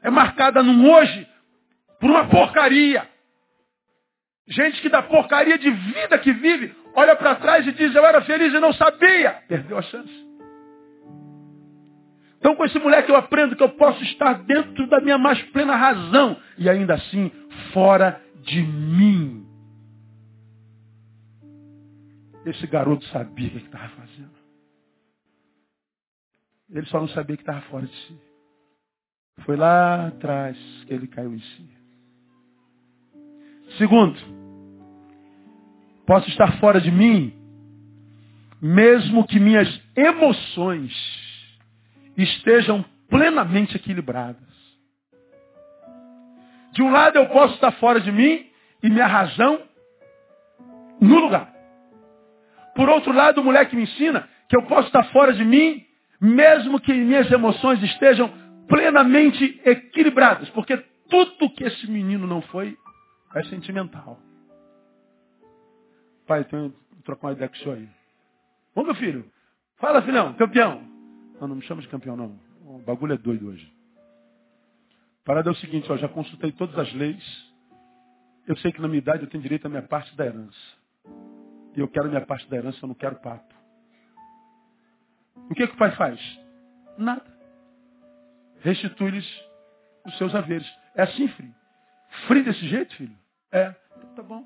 [0.04, 1.28] é marcada no hoje
[1.99, 3.08] por uma porcaria.
[4.47, 8.21] Gente que da porcaria de vida que vive, olha para trás e diz, eu era
[8.21, 9.38] feliz e não sabia.
[9.47, 10.24] Perdeu a chance.
[12.38, 15.76] Então com esse moleque eu aprendo que eu posso estar dentro da minha mais plena
[15.76, 17.32] razão e ainda assim
[17.74, 19.45] fora de mim.
[22.45, 24.36] Esse garoto sabia o que estava fazendo.
[26.69, 28.19] Ele só não sabia que estava fora de si.
[29.41, 31.69] Foi lá atrás que ele caiu em si.
[33.78, 34.17] Segundo,
[36.06, 37.34] posso estar fora de mim,
[38.62, 40.93] mesmo que minhas emoções
[42.17, 44.43] estejam plenamente equilibradas.
[46.71, 48.49] De um lado eu posso estar fora de mim
[48.84, 49.62] e minha razão
[50.99, 51.54] no lugar.
[52.75, 55.86] Por outro lado, o moleque me ensina que eu posso estar fora de mim,
[56.19, 58.30] mesmo que minhas emoções estejam
[58.67, 60.49] plenamente equilibradas.
[60.49, 60.78] Porque
[61.10, 62.78] tudo que esse menino não foi
[63.34, 64.19] é sentimental.
[66.28, 67.89] Pai, tenho que trocar uma ideia com o senhor aí.
[68.75, 69.25] Ô meu filho,
[69.78, 70.94] fala filhão, campeão.
[71.39, 72.39] Não, não me chama de campeão não.
[72.65, 73.71] O bagulho é doido hoje.
[75.24, 77.54] Parada é o seguinte, ó, já consultei todas as leis.
[78.48, 80.58] Eu sei que na minha idade eu tenho direito à minha parte da herança.
[81.76, 83.54] E eu quero minha parte da herança, eu não quero papo.
[85.50, 86.19] O que, que o pai faz?
[86.98, 87.26] Nada.
[88.62, 89.26] Restitui-lhes
[90.06, 90.67] os seus haveres.
[90.95, 91.54] É assim, filho.
[92.28, 93.15] Frio desse jeito, filho?
[93.52, 93.71] É.
[94.15, 94.43] Tá bom.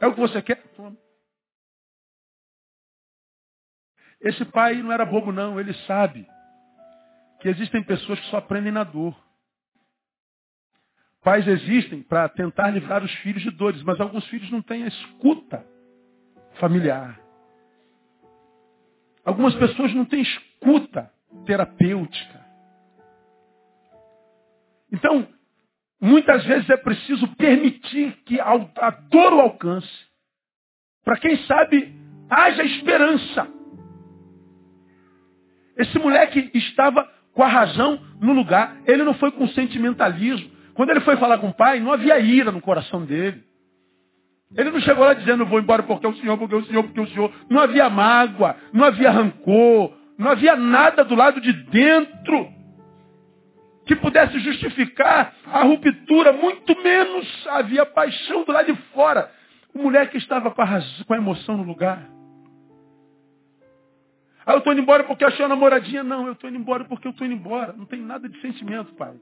[0.00, 0.62] É o que você quer?
[0.74, 0.96] Toma.
[4.20, 5.58] Esse pai não era bobo, não.
[5.58, 6.26] Ele sabe
[7.40, 9.16] que existem pessoas que só aprendem na dor.
[11.22, 14.88] Pais existem para tentar livrar os filhos de dores, mas alguns filhos não têm a
[14.88, 15.66] escuta
[16.58, 17.20] familiar.
[19.24, 21.12] Algumas pessoas não têm escuta
[21.44, 22.40] terapêutica.
[24.92, 25.28] Então,
[26.00, 30.06] muitas vezes é preciso permitir que a dor o alcance.
[31.04, 31.94] Para quem sabe,
[32.30, 33.59] haja esperança.
[35.80, 38.76] Esse moleque estava com a razão no lugar.
[38.86, 40.50] Ele não foi com sentimentalismo.
[40.74, 43.42] Quando ele foi falar com o pai, não havia ira no coração dele.
[44.56, 47.06] Ele não chegou lá dizendo, vou embora porque o Senhor, porque o Senhor, porque o
[47.08, 47.32] Senhor.
[47.48, 52.48] Não havia mágoa, não havia rancor, não havia nada do lado de dentro
[53.86, 59.30] que pudesse justificar a ruptura, muito menos havia paixão do lado de fora.
[59.74, 62.19] O moleque estava com a, razão, com a emoção no lugar.
[64.46, 66.02] Ah, eu estou indo embora porque achei a namoradinha.
[66.02, 67.72] Não, eu estou indo embora porque eu estou indo embora.
[67.72, 69.14] Não tem nada de sentimento, pai.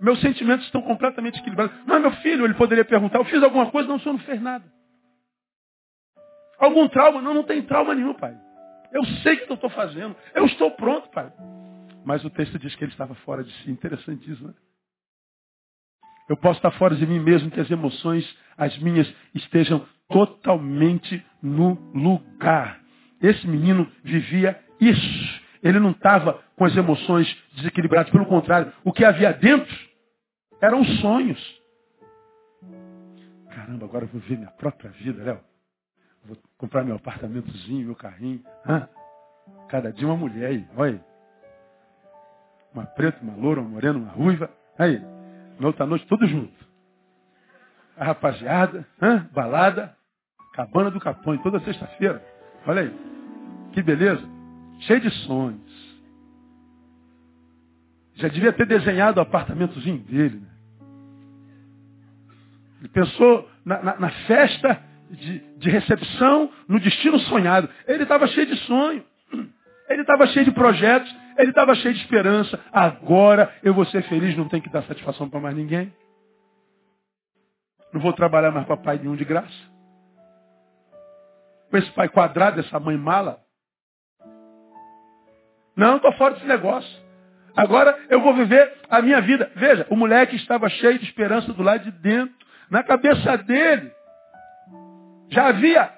[0.00, 1.74] Meus sentimentos estão completamente equilibrados.
[1.86, 3.88] Mas meu filho, ele poderia perguntar, eu fiz alguma coisa?
[3.88, 4.64] Não, o senhor não fez nada.
[6.58, 7.20] Algum trauma?
[7.22, 8.36] Não, não tem trauma nenhum, pai.
[8.92, 10.16] Eu sei o que eu estou fazendo.
[10.34, 11.32] Eu estou pronto, pai.
[12.04, 13.70] Mas o texto diz que ele estava fora de si.
[13.70, 14.54] Interessante isso, né?
[16.28, 21.72] Eu posso estar fora de mim mesmo que as emoções, as minhas, estejam totalmente no
[21.94, 22.80] lugar.
[23.20, 25.40] Esse menino vivia isso.
[25.62, 28.10] Ele não estava com as emoções desequilibradas.
[28.10, 29.74] Pelo contrário, o que havia dentro
[30.60, 31.58] eram sonhos.
[33.50, 35.40] Caramba, agora eu vou ver minha própria vida, Léo.
[36.24, 38.42] Vou comprar meu apartamentozinho, meu carrinho.
[38.66, 38.88] Hã?
[39.68, 41.00] Cada dia uma mulher aí, olha aí.
[42.72, 44.50] Uma preta, uma loura, uma morena, uma ruiva.
[44.78, 45.00] Aí,
[45.58, 46.52] na outra noite, tudo junto.
[47.96, 49.28] A rapaziada, hã?
[49.32, 49.96] balada,
[50.54, 52.22] cabana do Capone, toda sexta-feira.
[52.66, 52.94] Olha aí.
[53.72, 54.22] Que beleza.
[54.80, 55.78] Cheio de sonhos.
[58.14, 60.40] Já devia ter desenhado o apartamentozinho dele.
[60.40, 60.48] Né?
[62.80, 67.68] Ele pensou na, na, na festa de, de, recepção, no destino sonhado.
[67.86, 69.04] Ele estava cheio de sonho.
[69.88, 71.14] Ele estava cheio de projetos.
[71.38, 72.58] Ele estava cheio de esperança.
[72.72, 75.92] Agora eu vou ser feliz, não tenho que dar satisfação para mais ninguém.
[77.92, 79.77] Não vou trabalhar mais para pai nenhum de graça.
[81.70, 83.40] Com esse pai quadrado, essa mãe mala.
[85.76, 87.08] Não, estou fora desse negócio.
[87.56, 89.50] Agora eu vou viver a minha vida.
[89.54, 92.34] Veja, o moleque estava cheio de esperança do lado de dentro.
[92.70, 93.90] Na cabeça dele
[95.30, 95.90] já havia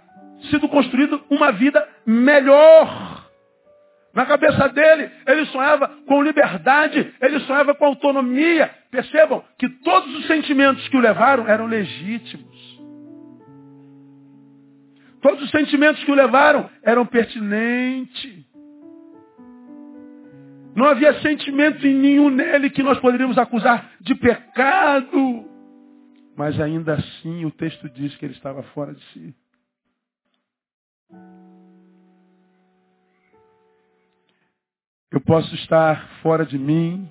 [0.51, 3.29] sido construída uma vida melhor.
[4.13, 8.71] Na cabeça dele, ele sonhava com liberdade, ele sonhava com autonomia.
[8.91, 12.50] Percebam que todos os sentimentos que o levaram eram legítimos.
[15.21, 18.45] Todos os sentimentos que o levaram eram pertinentes.
[20.75, 25.45] Não havia sentimento nenhum nele que nós poderíamos acusar de pecado.
[26.37, 29.35] Mas ainda assim o texto diz que ele estava fora de si.
[35.13, 37.11] Eu posso estar fora de mim,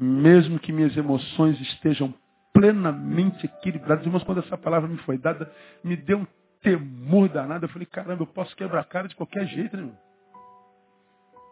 [0.00, 2.14] mesmo que minhas emoções estejam
[2.52, 4.04] plenamente equilibradas.
[4.04, 5.52] Irmãos, quando essa palavra me foi dada,
[5.84, 6.26] me deu um
[6.62, 7.64] temor danado.
[7.64, 9.98] Eu falei, caramba, eu posso quebrar a cara de qualquer jeito, né, irmão?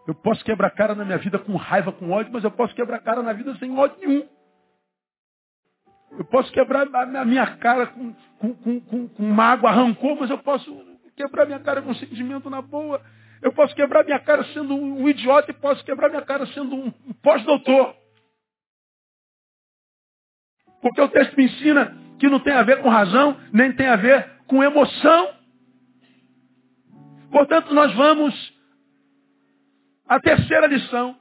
[0.07, 3.01] Eu posso quebrar cara na minha vida com raiva, com ódio, mas eu posso quebrar
[3.01, 4.29] cara na vida sem ódio nenhum.
[6.13, 10.39] Eu posso quebrar a minha cara com, com, com, com, com mágoa, rancor, mas eu
[10.39, 10.71] posso
[11.17, 13.03] quebrar minha cara com sentimento na boa.
[13.43, 16.91] Eu posso quebrar minha cara sendo um idiota e posso quebrar minha cara sendo um
[17.23, 17.95] pós-doutor.
[20.81, 23.97] Porque o texto me ensina que não tem a ver com razão, nem tem a
[23.97, 25.31] ver com emoção.
[27.31, 28.53] Portanto, nós vamos
[30.09, 31.17] à terceira lição.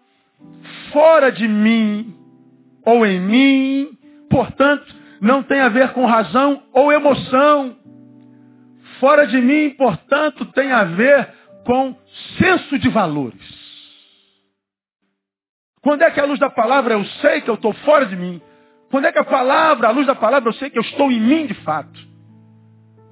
[0.91, 2.15] Fora de mim
[2.85, 3.97] ou em mim,
[4.29, 4.85] portanto,
[5.19, 7.75] não tem a ver com razão ou emoção.
[8.99, 11.33] Fora de mim, portanto, tem a ver
[11.65, 11.95] com
[12.37, 13.65] senso de valores.
[15.81, 18.41] Quando é que a luz da palavra eu sei que eu estou fora de mim?
[18.89, 21.19] Quando é que a palavra, a luz da palavra, eu sei que eu estou em
[21.19, 22.14] mim de fato?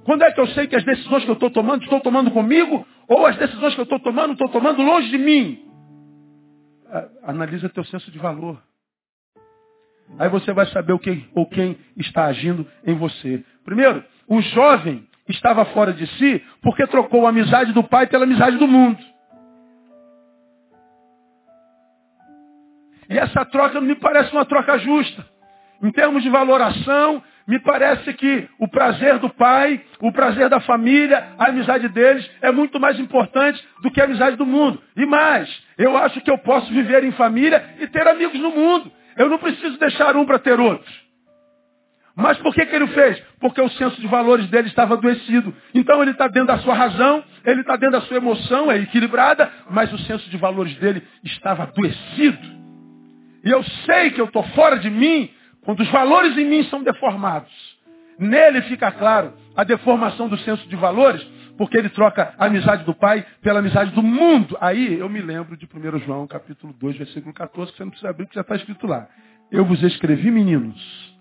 [0.04, 2.86] Quando é que eu sei que as decisões que eu estou tomando, estou tomando comigo,
[3.08, 5.64] ou as decisões que eu estou tomando, estou tomando longe de mim?
[7.22, 8.62] Analisa teu senso de valor.
[10.18, 13.42] Aí você vai saber o que ou quem está agindo em você.
[13.64, 18.58] Primeiro, o jovem estava fora de si porque trocou a amizade do pai pela amizade
[18.58, 19.02] do mundo.
[23.08, 25.26] E essa troca não me parece uma troca justa.
[25.82, 31.34] Em termos de valoração, me parece que o prazer do pai, o prazer da família,
[31.38, 34.82] a amizade deles é muito mais importante do que a amizade do mundo.
[34.96, 38.90] E mais, eu acho que eu posso viver em família e ter amigos no mundo.
[39.16, 40.90] Eu não preciso deixar um para ter outro.
[42.16, 43.20] Mas por que, que ele fez?
[43.40, 45.54] Porque o senso de valores dele estava adoecido.
[45.74, 49.50] Então ele está dentro da sua razão, ele está dentro da sua emoção, é equilibrada,
[49.68, 52.54] mas o senso de valores dele estava adoecido.
[53.44, 55.28] E eu sei que eu estou fora de mim
[55.64, 57.52] quando os valores em mim são deformados.
[58.18, 61.22] Nele fica claro a deformação do senso de valores,
[61.56, 64.56] porque ele troca a amizade do Pai pela amizade do mundo.
[64.60, 68.10] Aí eu me lembro de 1 João capítulo 2, versículo 14, que você não precisa
[68.10, 69.08] abrir, que já está escrito lá.
[69.50, 71.16] Eu vos escrevi, meninos,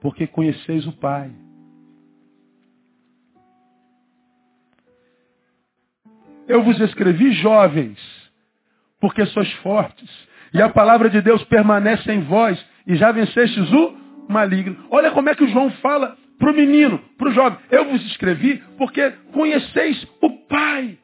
[0.00, 1.30] porque conheceis o Pai.
[6.46, 7.98] Eu vos escrevi, jovens,
[9.00, 10.10] porque sois fortes,
[10.52, 13.96] e a palavra de Deus permanece em vós, e já vencestes o
[14.28, 14.86] maligno.
[14.90, 17.58] Olha como é que o João fala para o menino, para o jovem.
[17.70, 20.98] Eu vos escrevi porque conheceis o Pai.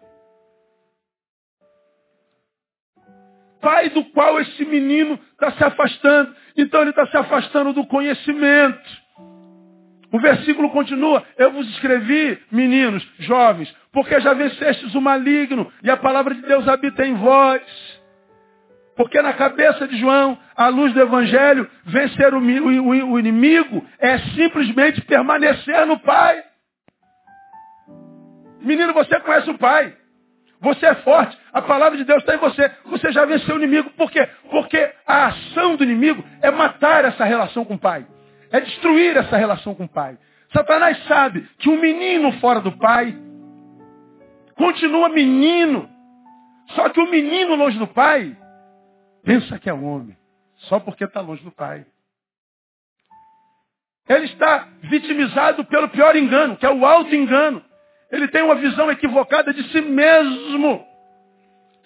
[3.61, 6.35] Pai do qual esse menino está se afastando.
[6.57, 9.01] Então ele está se afastando do conhecimento.
[10.13, 15.97] O versículo continua, eu vos escrevi, meninos, jovens, porque já vencestes o maligno e a
[15.97, 18.00] palavra de Deus habita em vós.
[18.97, 24.19] Porque na cabeça de João, a luz do Evangelho, vencer o, o, o inimigo é
[24.35, 26.43] simplesmente permanecer no Pai.
[28.61, 29.95] Menino, você conhece o Pai.
[30.61, 31.39] Você é forte.
[31.53, 32.71] A palavra de Deus está em você.
[32.87, 33.91] Você já venceu o inimigo.
[33.91, 34.29] Por quê?
[34.51, 38.07] Porque a ação do inimigo é matar essa relação com o Pai.
[38.53, 40.19] É destruir essa relação com o Pai.
[40.53, 43.17] Satanás sabe que um menino fora do Pai
[44.57, 45.89] continua menino.
[46.75, 48.37] Só que o menino longe do Pai
[49.23, 50.17] pensa que é homem.
[50.69, 51.87] Só porque está longe do Pai.
[54.09, 57.65] Ele está vitimizado pelo pior engano, que é o auto-engano.
[58.11, 60.85] Ele tem uma visão equivocada de si mesmo.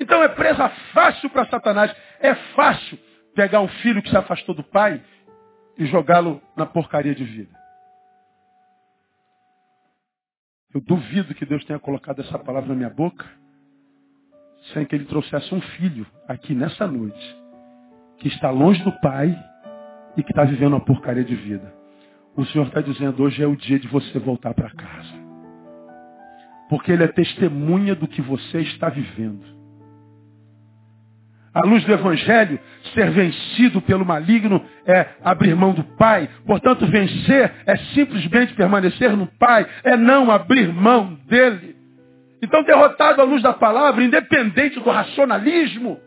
[0.01, 1.95] Então é presa fácil para Satanás.
[2.21, 2.99] É fácil
[3.35, 5.03] pegar um filho que se afastou do pai
[5.77, 7.55] e jogá-lo na porcaria de vida.
[10.75, 13.25] Eu duvido que Deus tenha colocado essa palavra na minha boca
[14.73, 17.45] sem que ele trouxesse um filho aqui nessa noite
[18.19, 19.37] que está longe do pai
[20.17, 21.73] e que está vivendo uma porcaria de vida.
[22.37, 25.25] O Senhor está dizendo, hoje é o dia de você voltar para casa.
[26.69, 29.45] Porque Ele é testemunha do que você está vivendo.
[31.53, 32.59] A luz do Evangelho,
[32.93, 36.29] ser vencido pelo maligno é abrir mão do Pai.
[36.45, 41.74] Portanto, vencer é simplesmente permanecer no Pai, é não abrir mão dele.
[42.45, 45.99] Então, derrotado à luz da palavra, independente do racionalismo,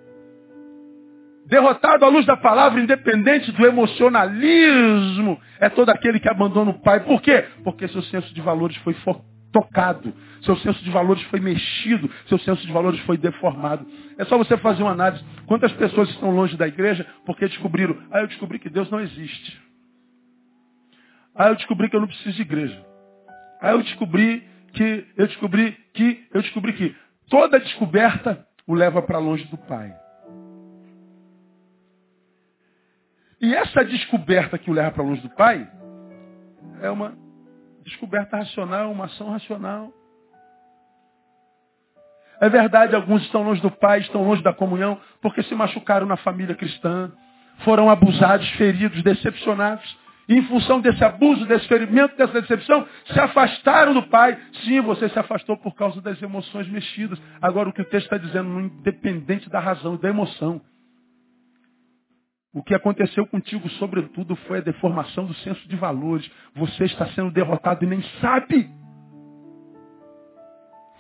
[1.47, 6.99] derrotado à luz da palavra, independente do emocionalismo, é todo aquele que abandona o Pai.
[6.99, 7.43] Por quê?
[7.63, 8.95] Porque seu senso de valores foi
[9.51, 13.87] tocado, seu senso de valores foi mexido, seu senso de valores foi deformado.
[14.19, 15.25] É só você fazer uma análise.
[15.47, 19.59] Quantas pessoas estão longe da igreja porque descobriram, ah, eu descobri que Deus não existe.
[21.33, 22.79] Ah, eu descobri que eu não preciso de igreja.
[23.59, 24.43] Ah, eu descobri
[24.77, 26.95] que, eu descobri que, eu descobri que
[27.29, 29.93] toda descoberta o leva para longe do Pai.
[33.41, 35.67] E essa descoberta que o leva para longe do Pai
[36.81, 37.17] é uma
[37.83, 39.91] descoberta racional, uma ação racional.
[42.39, 46.17] É verdade, alguns estão longe do Pai, estão longe da comunhão, porque se machucaram na
[46.17, 47.11] família cristã,
[47.63, 49.97] foram abusados, feridos, decepcionados.
[50.29, 54.37] Em função desse abuso, desse ferimento, dessa decepção, se afastaram do Pai.
[54.65, 57.19] Sim, você se afastou por causa das emoções mexidas.
[57.41, 60.61] Agora, o que o texto está dizendo, independente da razão e da emoção,
[62.53, 66.27] O que aconteceu contigo, sobretudo, foi a deformação do senso de valores.
[66.55, 68.67] Você está sendo derrotado e nem sabe.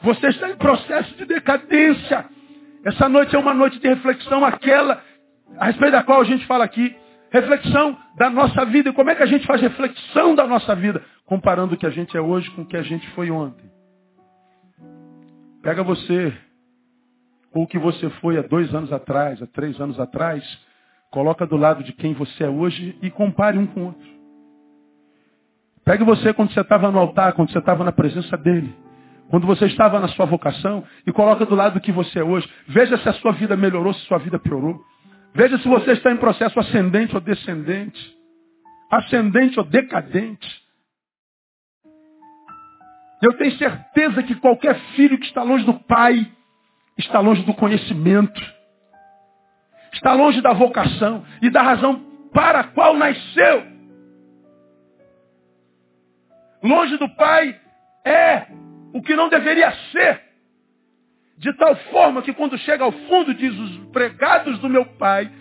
[0.03, 2.25] Você está em processo de decadência.
[2.85, 5.01] Essa noite é uma noite de reflexão, aquela
[5.57, 6.95] a respeito da qual a gente fala aqui.
[7.31, 8.89] Reflexão da nossa vida.
[8.89, 11.03] E como é que a gente faz reflexão da nossa vida?
[11.25, 13.69] Comparando o que a gente é hoje com o que a gente foi ontem.
[15.61, 16.33] Pega você,
[17.53, 20.43] ou o que você foi há dois anos atrás, há três anos atrás,
[21.11, 24.17] coloca do lado de quem você é hoje e compare um com o outro.
[25.83, 28.73] Pegue você quando você estava no altar, quando você estava na presença dele.
[29.29, 32.49] Quando você estava na sua vocação e coloca do lado do que você é hoje.
[32.67, 34.81] Veja se a sua vida melhorou, se a sua vida piorou.
[35.37, 38.17] Veja se você está em processo ascendente ou descendente.
[38.89, 40.63] Ascendente ou decadente.
[43.21, 46.27] Eu tenho certeza que qualquer filho que está longe do pai
[46.97, 48.41] está longe do conhecimento.
[49.93, 53.63] Está longe da vocação e da razão para a qual nasceu.
[56.63, 57.61] Longe do pai
[58.03, 58.47] é
[58.91, 60.26] o que não deveria ser.
[61.37, 65.31] De tal forma que quando chega ao fundo diz, os empregados do meu pai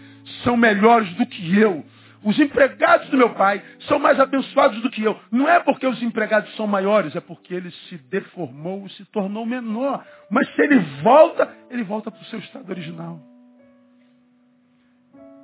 [0.45, 1.85] são melhores do que eu.
[2.23, 5.19] Os empregados do meu pai são mais abençoados do que eu.
[5.31, 10.05] Não é porque os empregados são maiores, é porque ele se deformou, se tornou menor.
[10.31, 13.21] Mas se ele volta, ele volta para o seu estado original.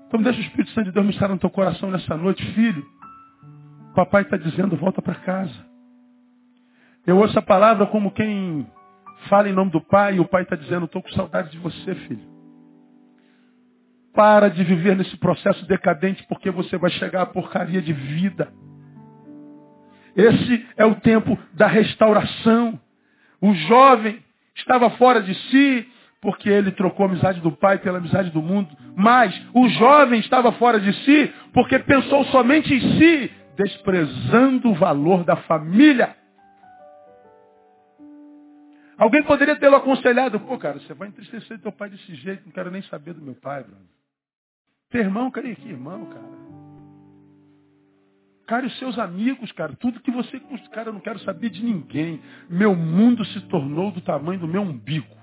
[0.09, 2.85] Então deixa o Espírito Santo de Deus mostrar no teu coração nessa noite, filho.
[3.95, 5.67] Papai está dizendo, volta para casa.
[7.07, 8.67] Eu ouço a palavra como quem
[9.29, 11.95] fala em nome do pai, e o pai está dizendo, estou com saudade de você,
[11.95, 12.31] filho.
[14.15, 18.53] Para de viver nesse processo decadente, porque você vai chegar à porcaria de vida.
[20.15, 22.79] Esse é o tempo da restauração.
[23.41, 24.23] O jovem
[24.55, 25.89] estava fora de si,
[26.21, 28.69] porque ele trocou a amizade do pai pela amizade do mundo.
[28.95, 35.25] Mas o jovem estava fora de si, porque pensou somente em si, desprezando o valor
[35.25, 36.15] da família.
[39.03, 42.71] Alguém poderia tê-lo aconselhado, pô, cara, você vai entristecer teu pai desse jeito, não quero
[42.71, 43.85] nem saber do meu pai, brother.
[44.91, 46.25] Teu irmão, cadê aqui, irmão, cara?
[48.47, 50.39] Cara, os seus amigos, cara, tudo que você.
[50.71, 52.23] Cara, eu não quero saber de ninguém.
[52.49, 55.17] Meu mundo se tornou do tamanho do meu umbigo.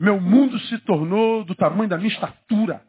[0.00, 2.82] Meu mundo se tornou do tamanho da minha estatura.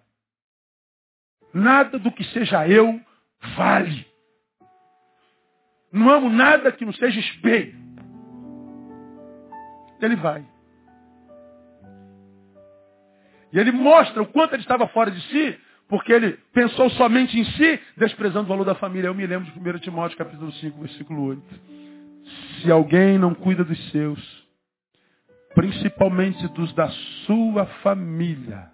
[1.53, 2.97] Nada do que seja eu
[3.57, 4.07] vale.
[5.91, 7.82] Não amo nada que não seja espelho
[10.05, 10.45] ele vai.
[13.51, 17.45] E ele mostra o quanto ele estava fora de si, porque ele pensou somente em
[17.45, 19.07] si, desprezando o valor da família.
[19.07, 21.41] Eu me lembro de 1 Timóteo capítulo 5, versículo 8.
[22.61, 24.47] Se alguém não cuida dos seus,
[25.53, 26.89] principalmente dos da
[27.27, 28.71] sua família,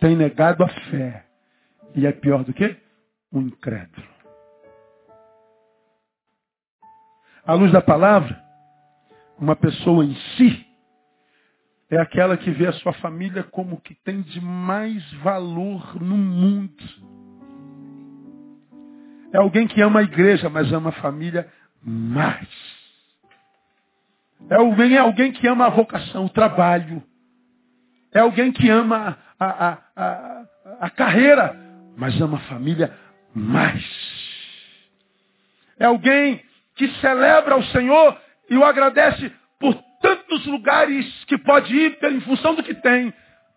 [0.00, 1.26] tem negado a fé.
[1.94, 2.76] E é pior do que
[3.32, 4.06] um incrédulo.
[7.44, 8.49] À luz da palavra,
[9.40, 10.66] uma pessoa em si
[11.90, 16.16] é aquela que vê a sua família como o que tem de mais valor no
[16.16, 16.84] mundo.
[19.32, 21.50] É alguém que ama a igreja, mas ama a família
[21.82, 22.48] mais.
[24.48, 27.02] É alguém, é alguém que ama a vocação, o trabalho.
[28.12, 30.44] É alguém que ama a, a, a,
[30.80, 31.56] a carreira,
[31.96, 32.96] mas ama a família
[33.34, 33.84] mais.
[35.78, 36.40] É alguém
[36.76, 38.16] que celebra o Senhor
[38.50, 43.14] e o agradece por tantos lugares que pode ir em função do que tem,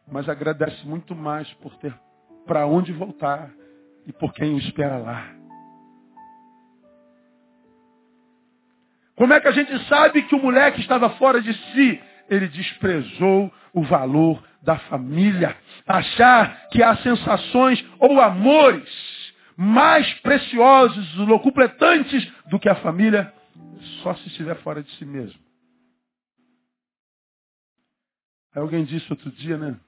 [0.08, 1.94] mas agradece muito mais por ter
[2.46, 3.50] para onde voltar
[4.06, 5.26] e por quem o espera lá.
[9.16, 12.02] Como é que a gente sabe que o moleque estava fora de si?
[12.30, 15.56] Ele desprezou o valor da família.
[15.88, 18.90] Achar que há sensações ou amores
[19.56, 23.32] mais preciosos, locupletantes do que a família
[24.02, 25.40] só se estiver fora de si mesmo.
[28.54, 29.80] Aí alguém disse outro dia, né?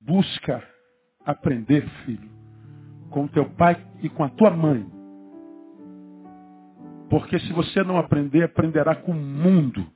[0.00, 0.68] Busca
[1.24, 2.28] aprender, filho,
[3.10, 4.84] com teu pai e com a tua mãe.
[7.08, 9.86] Porque se você não aprender, aprenderá com o mundo.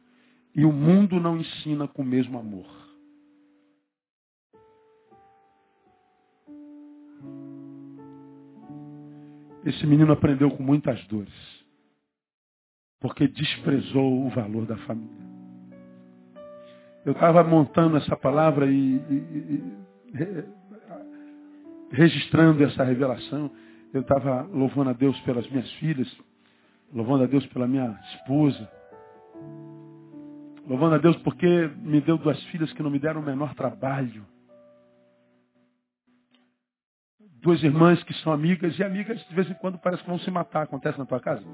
[0.55, 2.67] E o mundo não ensina com o mesmo amor.
[9.65, 11.56] Esse menino aprendeu com muitas dores
[13.07, 15.25] porque desprezou o valor da família.
[17.05, 19.63] Eu estava montando essa palavra e, e,
[20.13, 20.45] e
[21.93, 23.49] registrando essa revelação.
[23.95, 26.13] Eu estava louvando a Deus pelas minhas filhas,
[26.93, 28.69] louvando a Deus pela minha esposa,
[30.67, 34.27] louvando a Deus porque me deu duas filhas que não me deram o menor trabalho.
[37.41, 40.31] duas irmãs que são amigas, e amigas de vez em quando parece que vão se
[40.33, 40.63] matar.
[40.63, 41.45] Acontece na tua casa?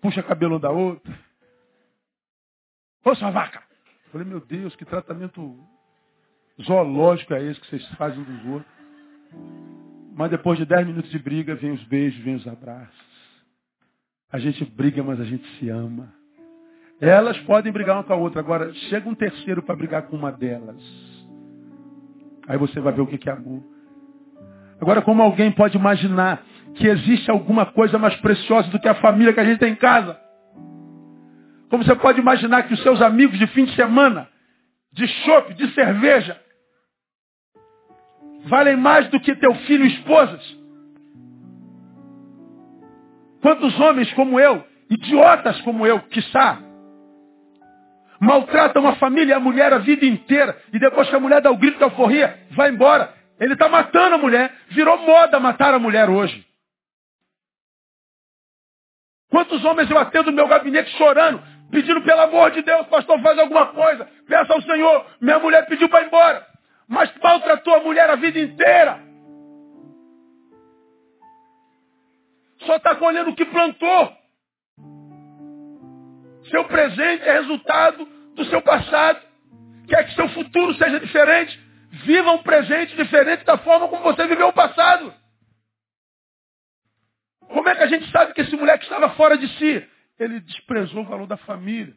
[0.00, 1.18] Puxa cabelo da outra.
[3.04, 3.62] Ô, sua vaca!
[4.10, 5.58] falei, meu Deus, que tratamento
[6.62, 8.72] zoológico é esse que vocês fazem dos outros?
[10.14, 13.08] Mas depois de dez minutos de briga, vem os beijos, vem os abraços.
[14.30, 16.12] A gente briga, mas a gente se ama.
[17.00, 18.40] Elas podem brigar uma com a outra.
[18.40, 20.82] Agora, chega um terceiro para brigar com uma delas.
[22.48, 23.62] Aí você vai ver o que é amor.
[24.80, 26.44] Agora, como alguém pode imaginar
[26.78, 29.76] que existe alguma coisa mais preciosa do que a família que a gente tem em
[29.76, 30.18] casa?
[31.68, 34.28] Como você pode imaginar que os seus amigos de fim de semana,
[34.92, 36.40] de chope, de cerveja,
[38.46, 40.58] valem mais do que teu filho e esposas?
[43.42, 46.60] Quantos homens como eu, idiotas como eu, que está,
[48.20, 51.50] maltratam a família e a mulher a vida inteira, e depois que a mulher dá
[51.50, 53.18] o grito da alforria, vai embora.
[53.40, 54.52] Ele está matando a mulher.
[54.70, 56.47] Virou moda matar a mulher hoje.
[59.30, 63.38] Quantos homens eu atendo no meu gabinete chorando, pedindo pelo amor de Deus, pastor, faz
[63.38, 64.08] alguma coisa.
[64.26, 65.06] Peça ao Senhor.
[65.20, 66.46] Minha mulher pediu para ir embora.
[66.88, 69.00] Mas maltratou a mulher a vida inteira.
[72.60, 74.12] Só está colhendo o que plantou.
[76.50, 79.20] Seu presente é resultado do seu passado.
[79.86, 81.58] Quer que seu futuro seja diferente?
[82.04, 85.12] Viva um presente diferente da forma como você viveu o passado.
[87.48, 89.86] Como é que a gente sabe que esse moleque estava fora de si?
[90.18, 91.94] Ele desprezou o valor da família.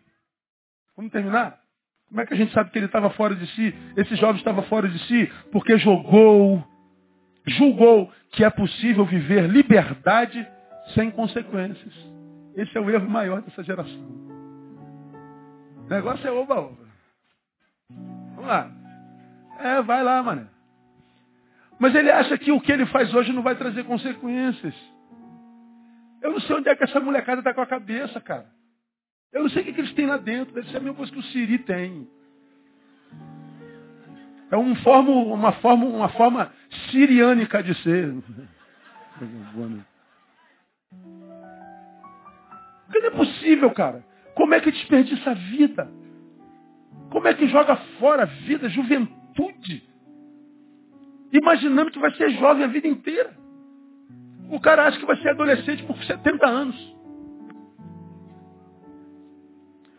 [0.95, 1.59] Vamos terminar?
[2.07, 3.73] Como é que a gente sabe que ele estava fora de si?
[3.95, 6.63] Esse jovem estava fora de si porque jogou,
[7.47, 10.45] julgou que é possível viver liberdade
[10.93, 11.93] sem consequências.
[12.55, 14.21] Esse é o erro maior dessa geração.
[15.85, 16.85] O negócio é oba-oba.
[17.89, 18.71] Vamos lá.
[19.59, 20.49] É, vai lá, mano.
[21.79, 24.75] Mas ele acha que o que ele faz hoje não vai trazer consequências.
[26.21, 28.47] Eu não sei onde é que essa molecada está com a cabeça, cara.
[29.33, 30.53] Eu não sei o que, que eles têm lá dentro.
[30.53, 32.07] Deve ser a mesma coisa que o Siri tem.
[34.51, 36.51] É um formo, uma, forma, uma forma
[36.91, 38.13] siriânica de ser.
[42.85, 44.03] Porque não é possível, cara.
[44.35, 45.89] Como é que desperdiça a vida?
[47.09, 49.83] Como é que joga fora a vida, a juventude?
[51.31, 53.40] Imaginando que vai ser jovem a vida inteira.
[54.51, 56.95] O cara acha que vai ser adolescente por 70 anos.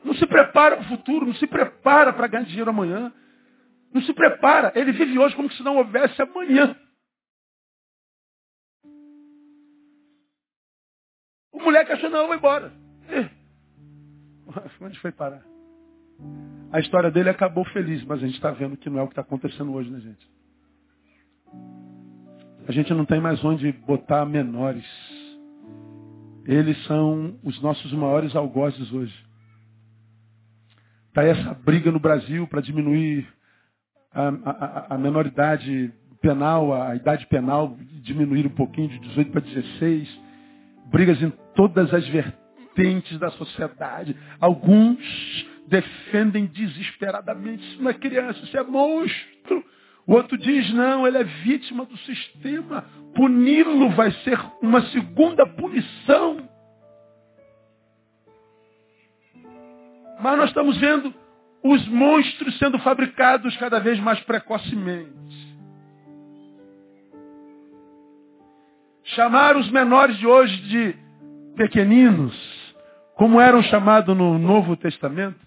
[0.05, 3.11] Não se prepara para o futuro, não se prepara para ganhar dinheiro amanhã.
[3.94, 4.70] Não se prepara.
[4.74, 6.76] Ele vive hoje como se não houvesse amanhã.
[11.50, 12.72] O moleque achou, não, vou embora.
[14.82, 15.42] Onde foi parar?
[16.70, 19.12] A história dele acabou feliz, mas a gente está vendo que não é o que
[19.12, 20.30] está acontecendo hoje, né, gente?
[22.66, 24.86] A gente não tem mais onde botar menores.
[26.46, 29.14] Eles são os nossos maiores algozes hoje.
[31.08, 33.26] Está essa briga no Brasil para diminuir
[34.12, 40.20] a, a, a, menoridade penal, a idade penal, diminuir um pouquinho de 18 para 16.
[40.90, 44.16] Brigas em todas as vertentes da sociedade.
[44.40, 44.98] Alguns
[45.66, 47.62] defendem desesperadamente.
[47.72, 49.64] Isso não é criança, isso é monstro.
[50.07, 52.84] O outro diz, não, ele é vítima do sistema.
[53.14, 56.48] Puni-lo vai ser uma segunda punição.
[60.20, 61.14] Mas nós estamos vendo
[61.62, 65.53] os monstros sendo fabricados cada vez mais precocemente.
[69.05, 70.96] Chamar os menores de hoje de
[71.57, 72.34] pequeninos,
[73.14, 75.38] como eram chamados no Novo Testamento,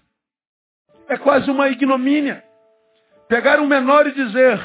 [1.08, 2.45] é quase uma ignomínia.
[3.28, 4.60] Pegar um menor e dizer,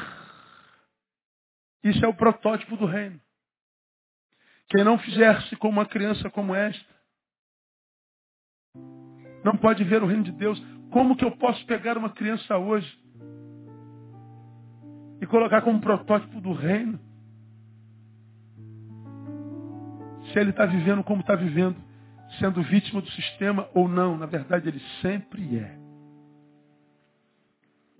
[1.83, 3.19] isso é o protótipo do reino.
[4.69, 6.95] Quem não fizer-se como uma criança como esta,
[9.43, 10.61] não pode ver o reino de Deus.
[10.91, 12.99] Como que eu posso pegar uma criança hoje
[15.19, 16.99] e colocar como protótipo do reino?
[20.31, 21.75] Se ele está vivendo como está vivendo,
[22.39, 25.80] sendo vítima do sistema ou não, na verdade ele sempre é.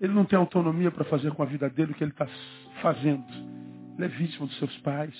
[0.02, 2.26] Ele não tem autonomia para fazer com a vida dele o que ele está
[2.82, 3.24] fazendo.
[3.96, 5.14] Ele é vítima dos seus pais.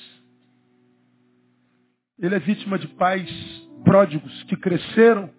[2.19, 3.31] Ele é vítima de pais
[3.85, 5.31] pródigos que cresceram,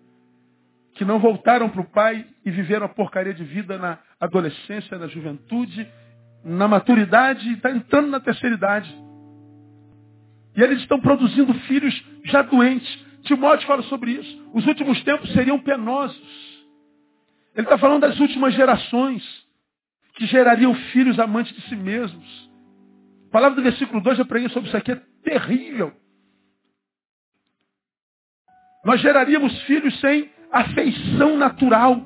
[0.96, 5.08] que não voltaram para o pai e viveram a porcaria de vida na adolescência, na
[5.08, 5.86] juventude,
[6.46, 8.96] na maturidade e está entrando na terceira idade.
[10.56, 12.88] E eles estão produzindo filhos já doentes.
[13.24, 14.52] Timóteo fala sobre isso.
[14.54, 16.53] Os últimos tempos seriam penosos.
[17.56, 19.43] Ele está falando das últimas gerações.
[20.16, 22.51] que gerariam filhos amantes de si mesmos.
[23.30, 25.91] A palavra do versículo 2, eu preguei sobre isso aqui, é terrível.
[28.86, 31.99] Nós geraríamos filhos sem afeição natural.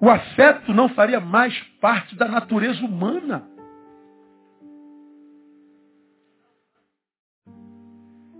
[0.00, 3.48] O afeto não faria mais parte da natureza humana.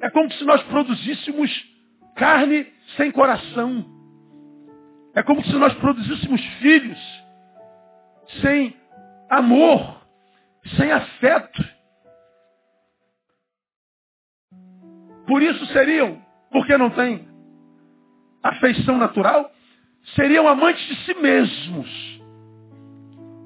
[0.00, 1.50] É como se nós produzíssemos
[2.16, 2.66] carne
[2.96, 3.93] sem coração.
[5.14, 7.24] É como se nós produzíssemos filhos
[8.40, 8.76] sem
[9.30, 10.04] amor,
[10.76, 11.64] sem afeto.
[15.26, 17.28] Por isso seriam, porque não têm
[18.42, 19.50] afeição natural,
[20.14, 22.14] seriam amantes de si mesmos.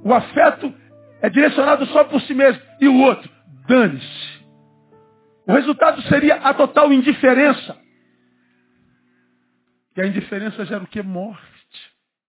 [0.05, 0.73] O afeto
[1.21, 2.62] é direcionado só por si mesmo.
[2.81, 3.31] E o outro,
[3.69, 4.39] dane-se.
[5.47, 7.77] O resultado seria a total indiferença.
[9.95, 11.03] Que a indiferença gera o que?
[11.03, 11.58] Morte,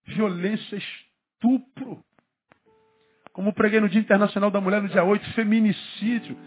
[0.09, 2.03] violência, estupro.
[3.31, 6.37] Como preguei no Dia Internacional da Mulher, no dia 8, feminicídio.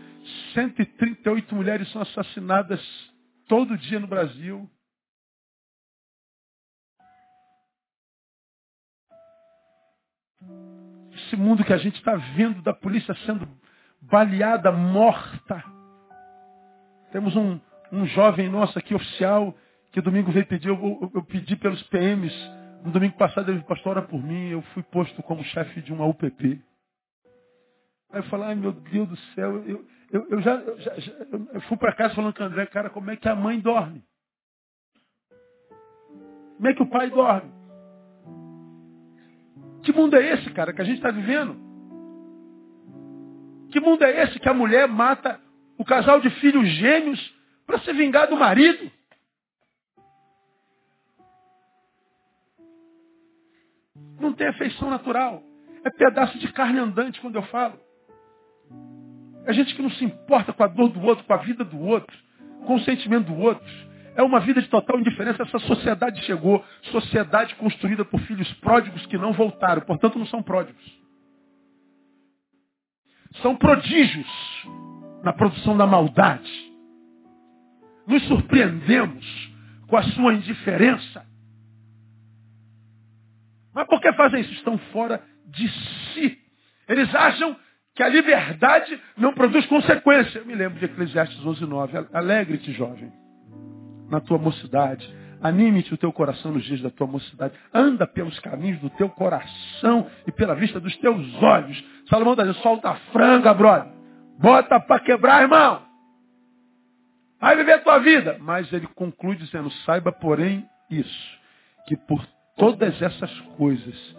[0.55, 2.81] 138 mulheres são assassinadas
[3.49, 4.69] todo dia no Brasil.
[11.15, 13.49] Esse mundo que a gente está vendo da polícia sendo
[14.01, 15.65] baleada, morta.
[17.11, 17.61] Temos um,
[17.91, 19.57] um jovem nosso aqui, oficial,
[19.93, 22.35] que domingo veio pedir, eu, eu, eu pedi pelos PMs.
[22.85, 25.93] No domingo passado ele disse, pastor, ora por mim, eu fui posto como chefe de
[25.93, 26.61] uma UPP.
[28.11, 30.93] Aí eu falei, ai meu Deus do céu, eu, eu, eu já, eu, já,
[31.55, 34.05] eu fui para casa falando com o André, cara, como é que a mãe dorme?
[36.57, 37.51] Como é que o pai dorme?
[39.83, 41.57] Que mundo é esse, cara, que a gente está vivendo?
[43.71, 45.41] Que mundo é esse que a mulher mata
[45.79, 47.35] o casal de filhos gêmeos
[47.67, 48.91] para se vingar do marido.
[54.23, 55.43] Não tem afeição natural.
[55.85, 57.75] É pedaço de carne andante quando eu falo.
[59.45, 61.81] É gente que não se importa com a dor do outro, com a vida do
[61.81, 62.17] outro,
[62.65, 63.67] com o sentimento do outro.
[64.15, 65.43] É uma vida de total indiferença.
[65.43, 66.65] Essa sociedade chegou.
[66.93, 69.83] Sociedade construída por filhos pródigos que não voltaram.
[69.83, 71.03] Portanto, não são pródigos.
[73.43, 74.29] São prodígios
[75.25, 76.73] na produção da maldade.
[78.07, 79.27] Nos surpreendemos
[79.89, 81.32] com a sua indiferença.
[83.75, 84.53] Mas por que fazem isso?
[84.53, 86.39] Estão fora de si.
[86.89, 87.57] Eles acham
[87.95, 90.39] que a liberdade não produz consequência.
[90.39, 92.07] Eu me lembro de Eclesiastes 11, 9.
[92.13, 93.13] Alegre-te, jovem,
[94.11, 95.09] na tua mocidade.
[95.43, 97.55] Anime-te o teu coração nos dias da tua mocidade.
[97.75, 101.85] Anda pelos caminhos do teu coração e pela vista dos teus olhos.
[102.09, 103.93] Salomão está dizendo, solta a franga, brother.
[104.39, 105.83] Bota para quebrar, irmão.
[107.41, 108.37] Vai viver a tua vida.
[108.41, 111.39] Mas ele conclui dizendo, saiba, porém, isso.
[111.89, 112.25] Que por
[112.57, 114.17] todas essas coisas,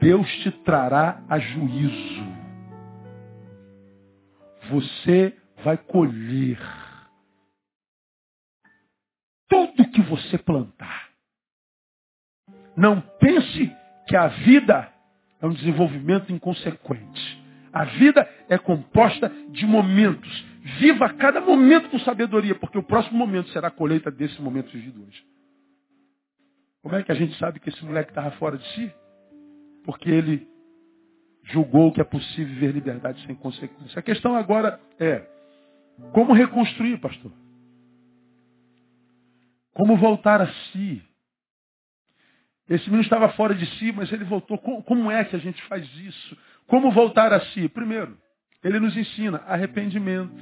[0.00, 2.44] Deus te trará a juízo.
[4.70, 6.58] Você vai colher
[9.48, 11.10] tudo que você plantar.
[12.76, 13.70] Não pense
[14.06, 14.92] que a vida
[15.40, 17.44] é um desenvolvimento inconsequente.
[17.72, 20.44] A vida é composta de momentos.
[20.78, 25.04] Viva cada momento com sabedoria, porque o próximo momento será a colheita desse momento vivido
[25.06, 25.22] hoje.
[26.84, 28.92] Como é que a gente sabe que esse moleque estava fora de si?
[29.86, 30.46] Porque ele
[31.44, 33.98] julgou que é possível viver liberdade sem consequência.
[33.98, 35.26] A questão agora é,
[36.12, 37.32] como reconstruir, pastor?
[39.72, 41.02] Como voltar a si?
[42.68, 44.58] Esse menino estava fora de si, mas ele voltou.
[44.58, 46.36] Como é que a gente faz isso?
[46.66, 47.66] Como voltar a si?
[47.66, 48.14] Primeiro,
[48.62, 50.36] ele nos ensina arrependimento.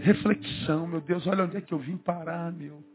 [0.00, 2.89] Reflexão, meu Deus, olha onde é que eu vim parar, meu.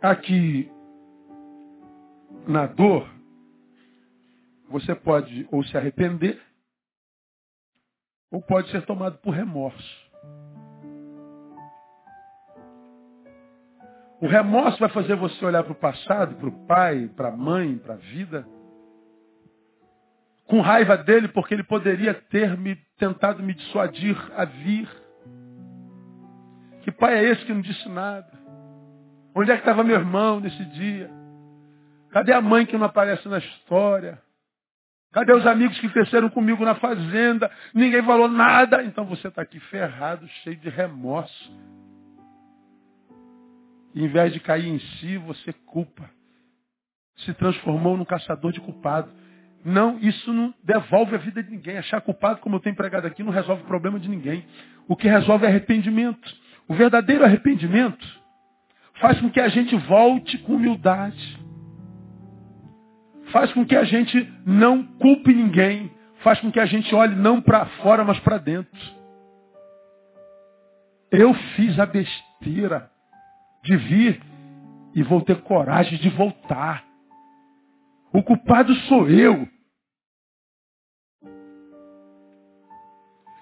[0.00, 0.70] Aqui,
[2.46, 3.08] na dor,
[4.68, 6.40] você pode ou se arrepender,
[8.30, 10.02] ou pode ser tomado por remorso.
[14.20, 17.76] O remorso vai fazer você olhar para o passado, para o pai, para a mãe,
[17.76, 18.46] para a vida,
[20.46, 24.88] com raiva dele porque ele poderia ter me tentado me dissuadir a vir.
[26.82, 28.41] Que pai é esse que não disse nada?
[29.34, 31.10] Onde é que estava meu irmão nesse dia?
[32.10, 34.20] Cadê a mãe que não aparece na história?
[35.12, 37.50] Cadê os amigos que cresceram comigo na fazenda?
[37.74, 38.82] Ninguém falou nada.
[38.82, 41.52] Então você está aqui ferrado, cheio de remorso
[43.94, 46.08] em vez de cair em si, você culpa.
[47.18, 49.10] Se transformou num caçador de culpado.
[49.64, 51.76] Não, isso não devolve a vida de ninguém.
[51.76, 54.44] Achar culpado, como eu tenho pregado aqui, não resolve o problema de ninguém.
[54.88, 56.36] O que resolve é arrependimento.
[56.66, 58.21] O verdadeiro arrependimento
[59.02, 61.42] faz com que a gente volte com humildade.
[63.32, 65.92] Faz com que a gente não culpe ninguém.
[66.22, 68.80] Faz com que a gente olhe não para fora, mas para dentro.
[71.10, 72.88] Eu fiz a besteira
[73.64, 74.22] de vir
[74.94, 76.84] e vou ter coragem de voltar.
[78.12, 79.48] O culpado sou eu.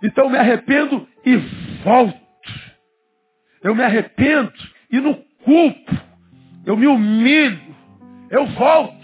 [0.02, 1.36] Então me arrependo e
[1.84, 2.18] volto.
[3.62, 4.52] Eu me arrependo
[4.90, 5.92] e não culpo.
[6.64, 7.74] Eu me humilho.
[8.30, 9.00] Eu volto.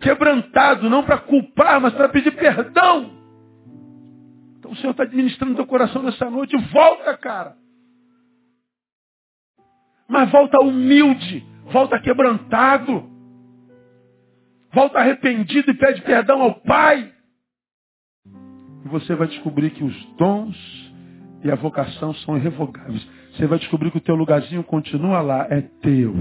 [0.00, 3.10] Quebrantado, não para culpar, mas para pedir perdão.
[4.58, 6.56] Então o Senhor está administrando teu coração nessa noite.
[6.72, 7.54] Volta, cara.
[10.08, 11.44] Mas volta humilde.
[11.72, 13.08] Volta quebrantado.
[14.72, 17.12] Volta arrependido e pede perdão ao Pai.
[18.84, 20.56] E você vai descobrir que os dons
[21.42, 23.06] e a vocação são irrevogáveis.
[23.32, 26.14] Você vai descobrir que o teu lugarzinho continua lá, é teu.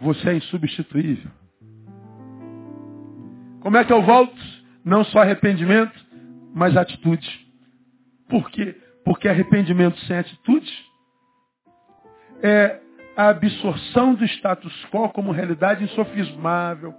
[0.00, 1.30] Você é insubstituível.
[3.60, 4.36] Como é que eu volto?
[4.84, 5.94] Não só arrependimento,
[6.54, 7.28] mas atitude.
[8.28, 8.76] Por quê?
[9.04, 10.72] Porque arrependimento sem atitude
[12.42, 12.80] é
[13.16, 16.94] a absorção do status quo como realidade insofismável.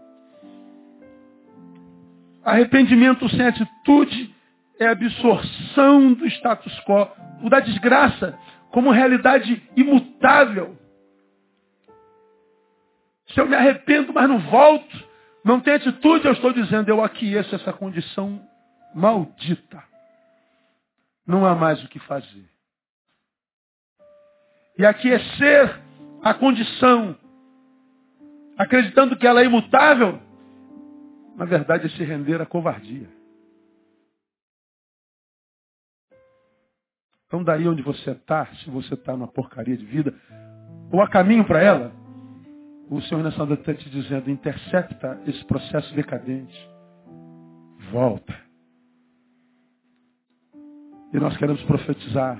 [2.44, 4.36] Arrependimento sem atitude
[4.80, 7.08] é a absorção do status quo,
[7.44, 8.38] o da desgraça,
[8.72, 10.78] como realidade imutável.
[13.30, 15.08] Se eu me arrependo, mas não volto,
[15.44, 18.42] não tem atitude, eu estou dizendo, eu aqueço essa condição
[18.94, 19.84] maldita.
[21.26, 22.46] Não há mais o que fazer.
[24.78, 25.82] E aquecer
[26.24, 27.18] a condição,
[28.58, 30.22] acreditando que ela é imutável,
[31.36, 33.17] na verdade é se render à covardia.
[37.28, 40.14] Então daí onde você está, se você está numa porcaria de vida,
[40.92, 41.92] ou a caminho para ela,
[42.90, 46.58] o Senhor nessa noite está te dizendo, intercepta esse processo decadente.
[47.92, 48.34] Volta.
[51.14, 52.40] E nós queremos profetizar.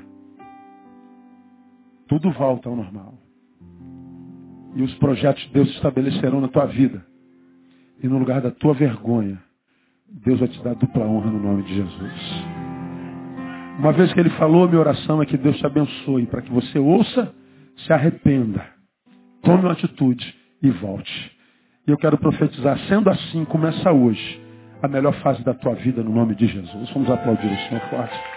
[2.08, 3.14] Tudo volta ao normal.
[4.76, 7.06] E os projetos de Deus estabelecerão na tua vida.
[8.02, 9.42] E no lugar da tua vergonha,
[10.08, 12.57] Deus vai te dar dupla honra no nome de Jesus.
[13.78, 16.80] Uma vez que ele falou, minha oração é que Deus te abençoe, para que você
[16.80, 17.32] ouça,
[17.78, 18.66] se arrependa,
[19.44, 21.32] tome uma atitude e volte.
[21.88, 24.42] E eu quero profetizar, sendo assim, começa hoje
[24.82, 26.90] a melhor fase da tua vida no nome de Jesus.
[26.92, 28.37] Vamos aplaudir o Senhor forte.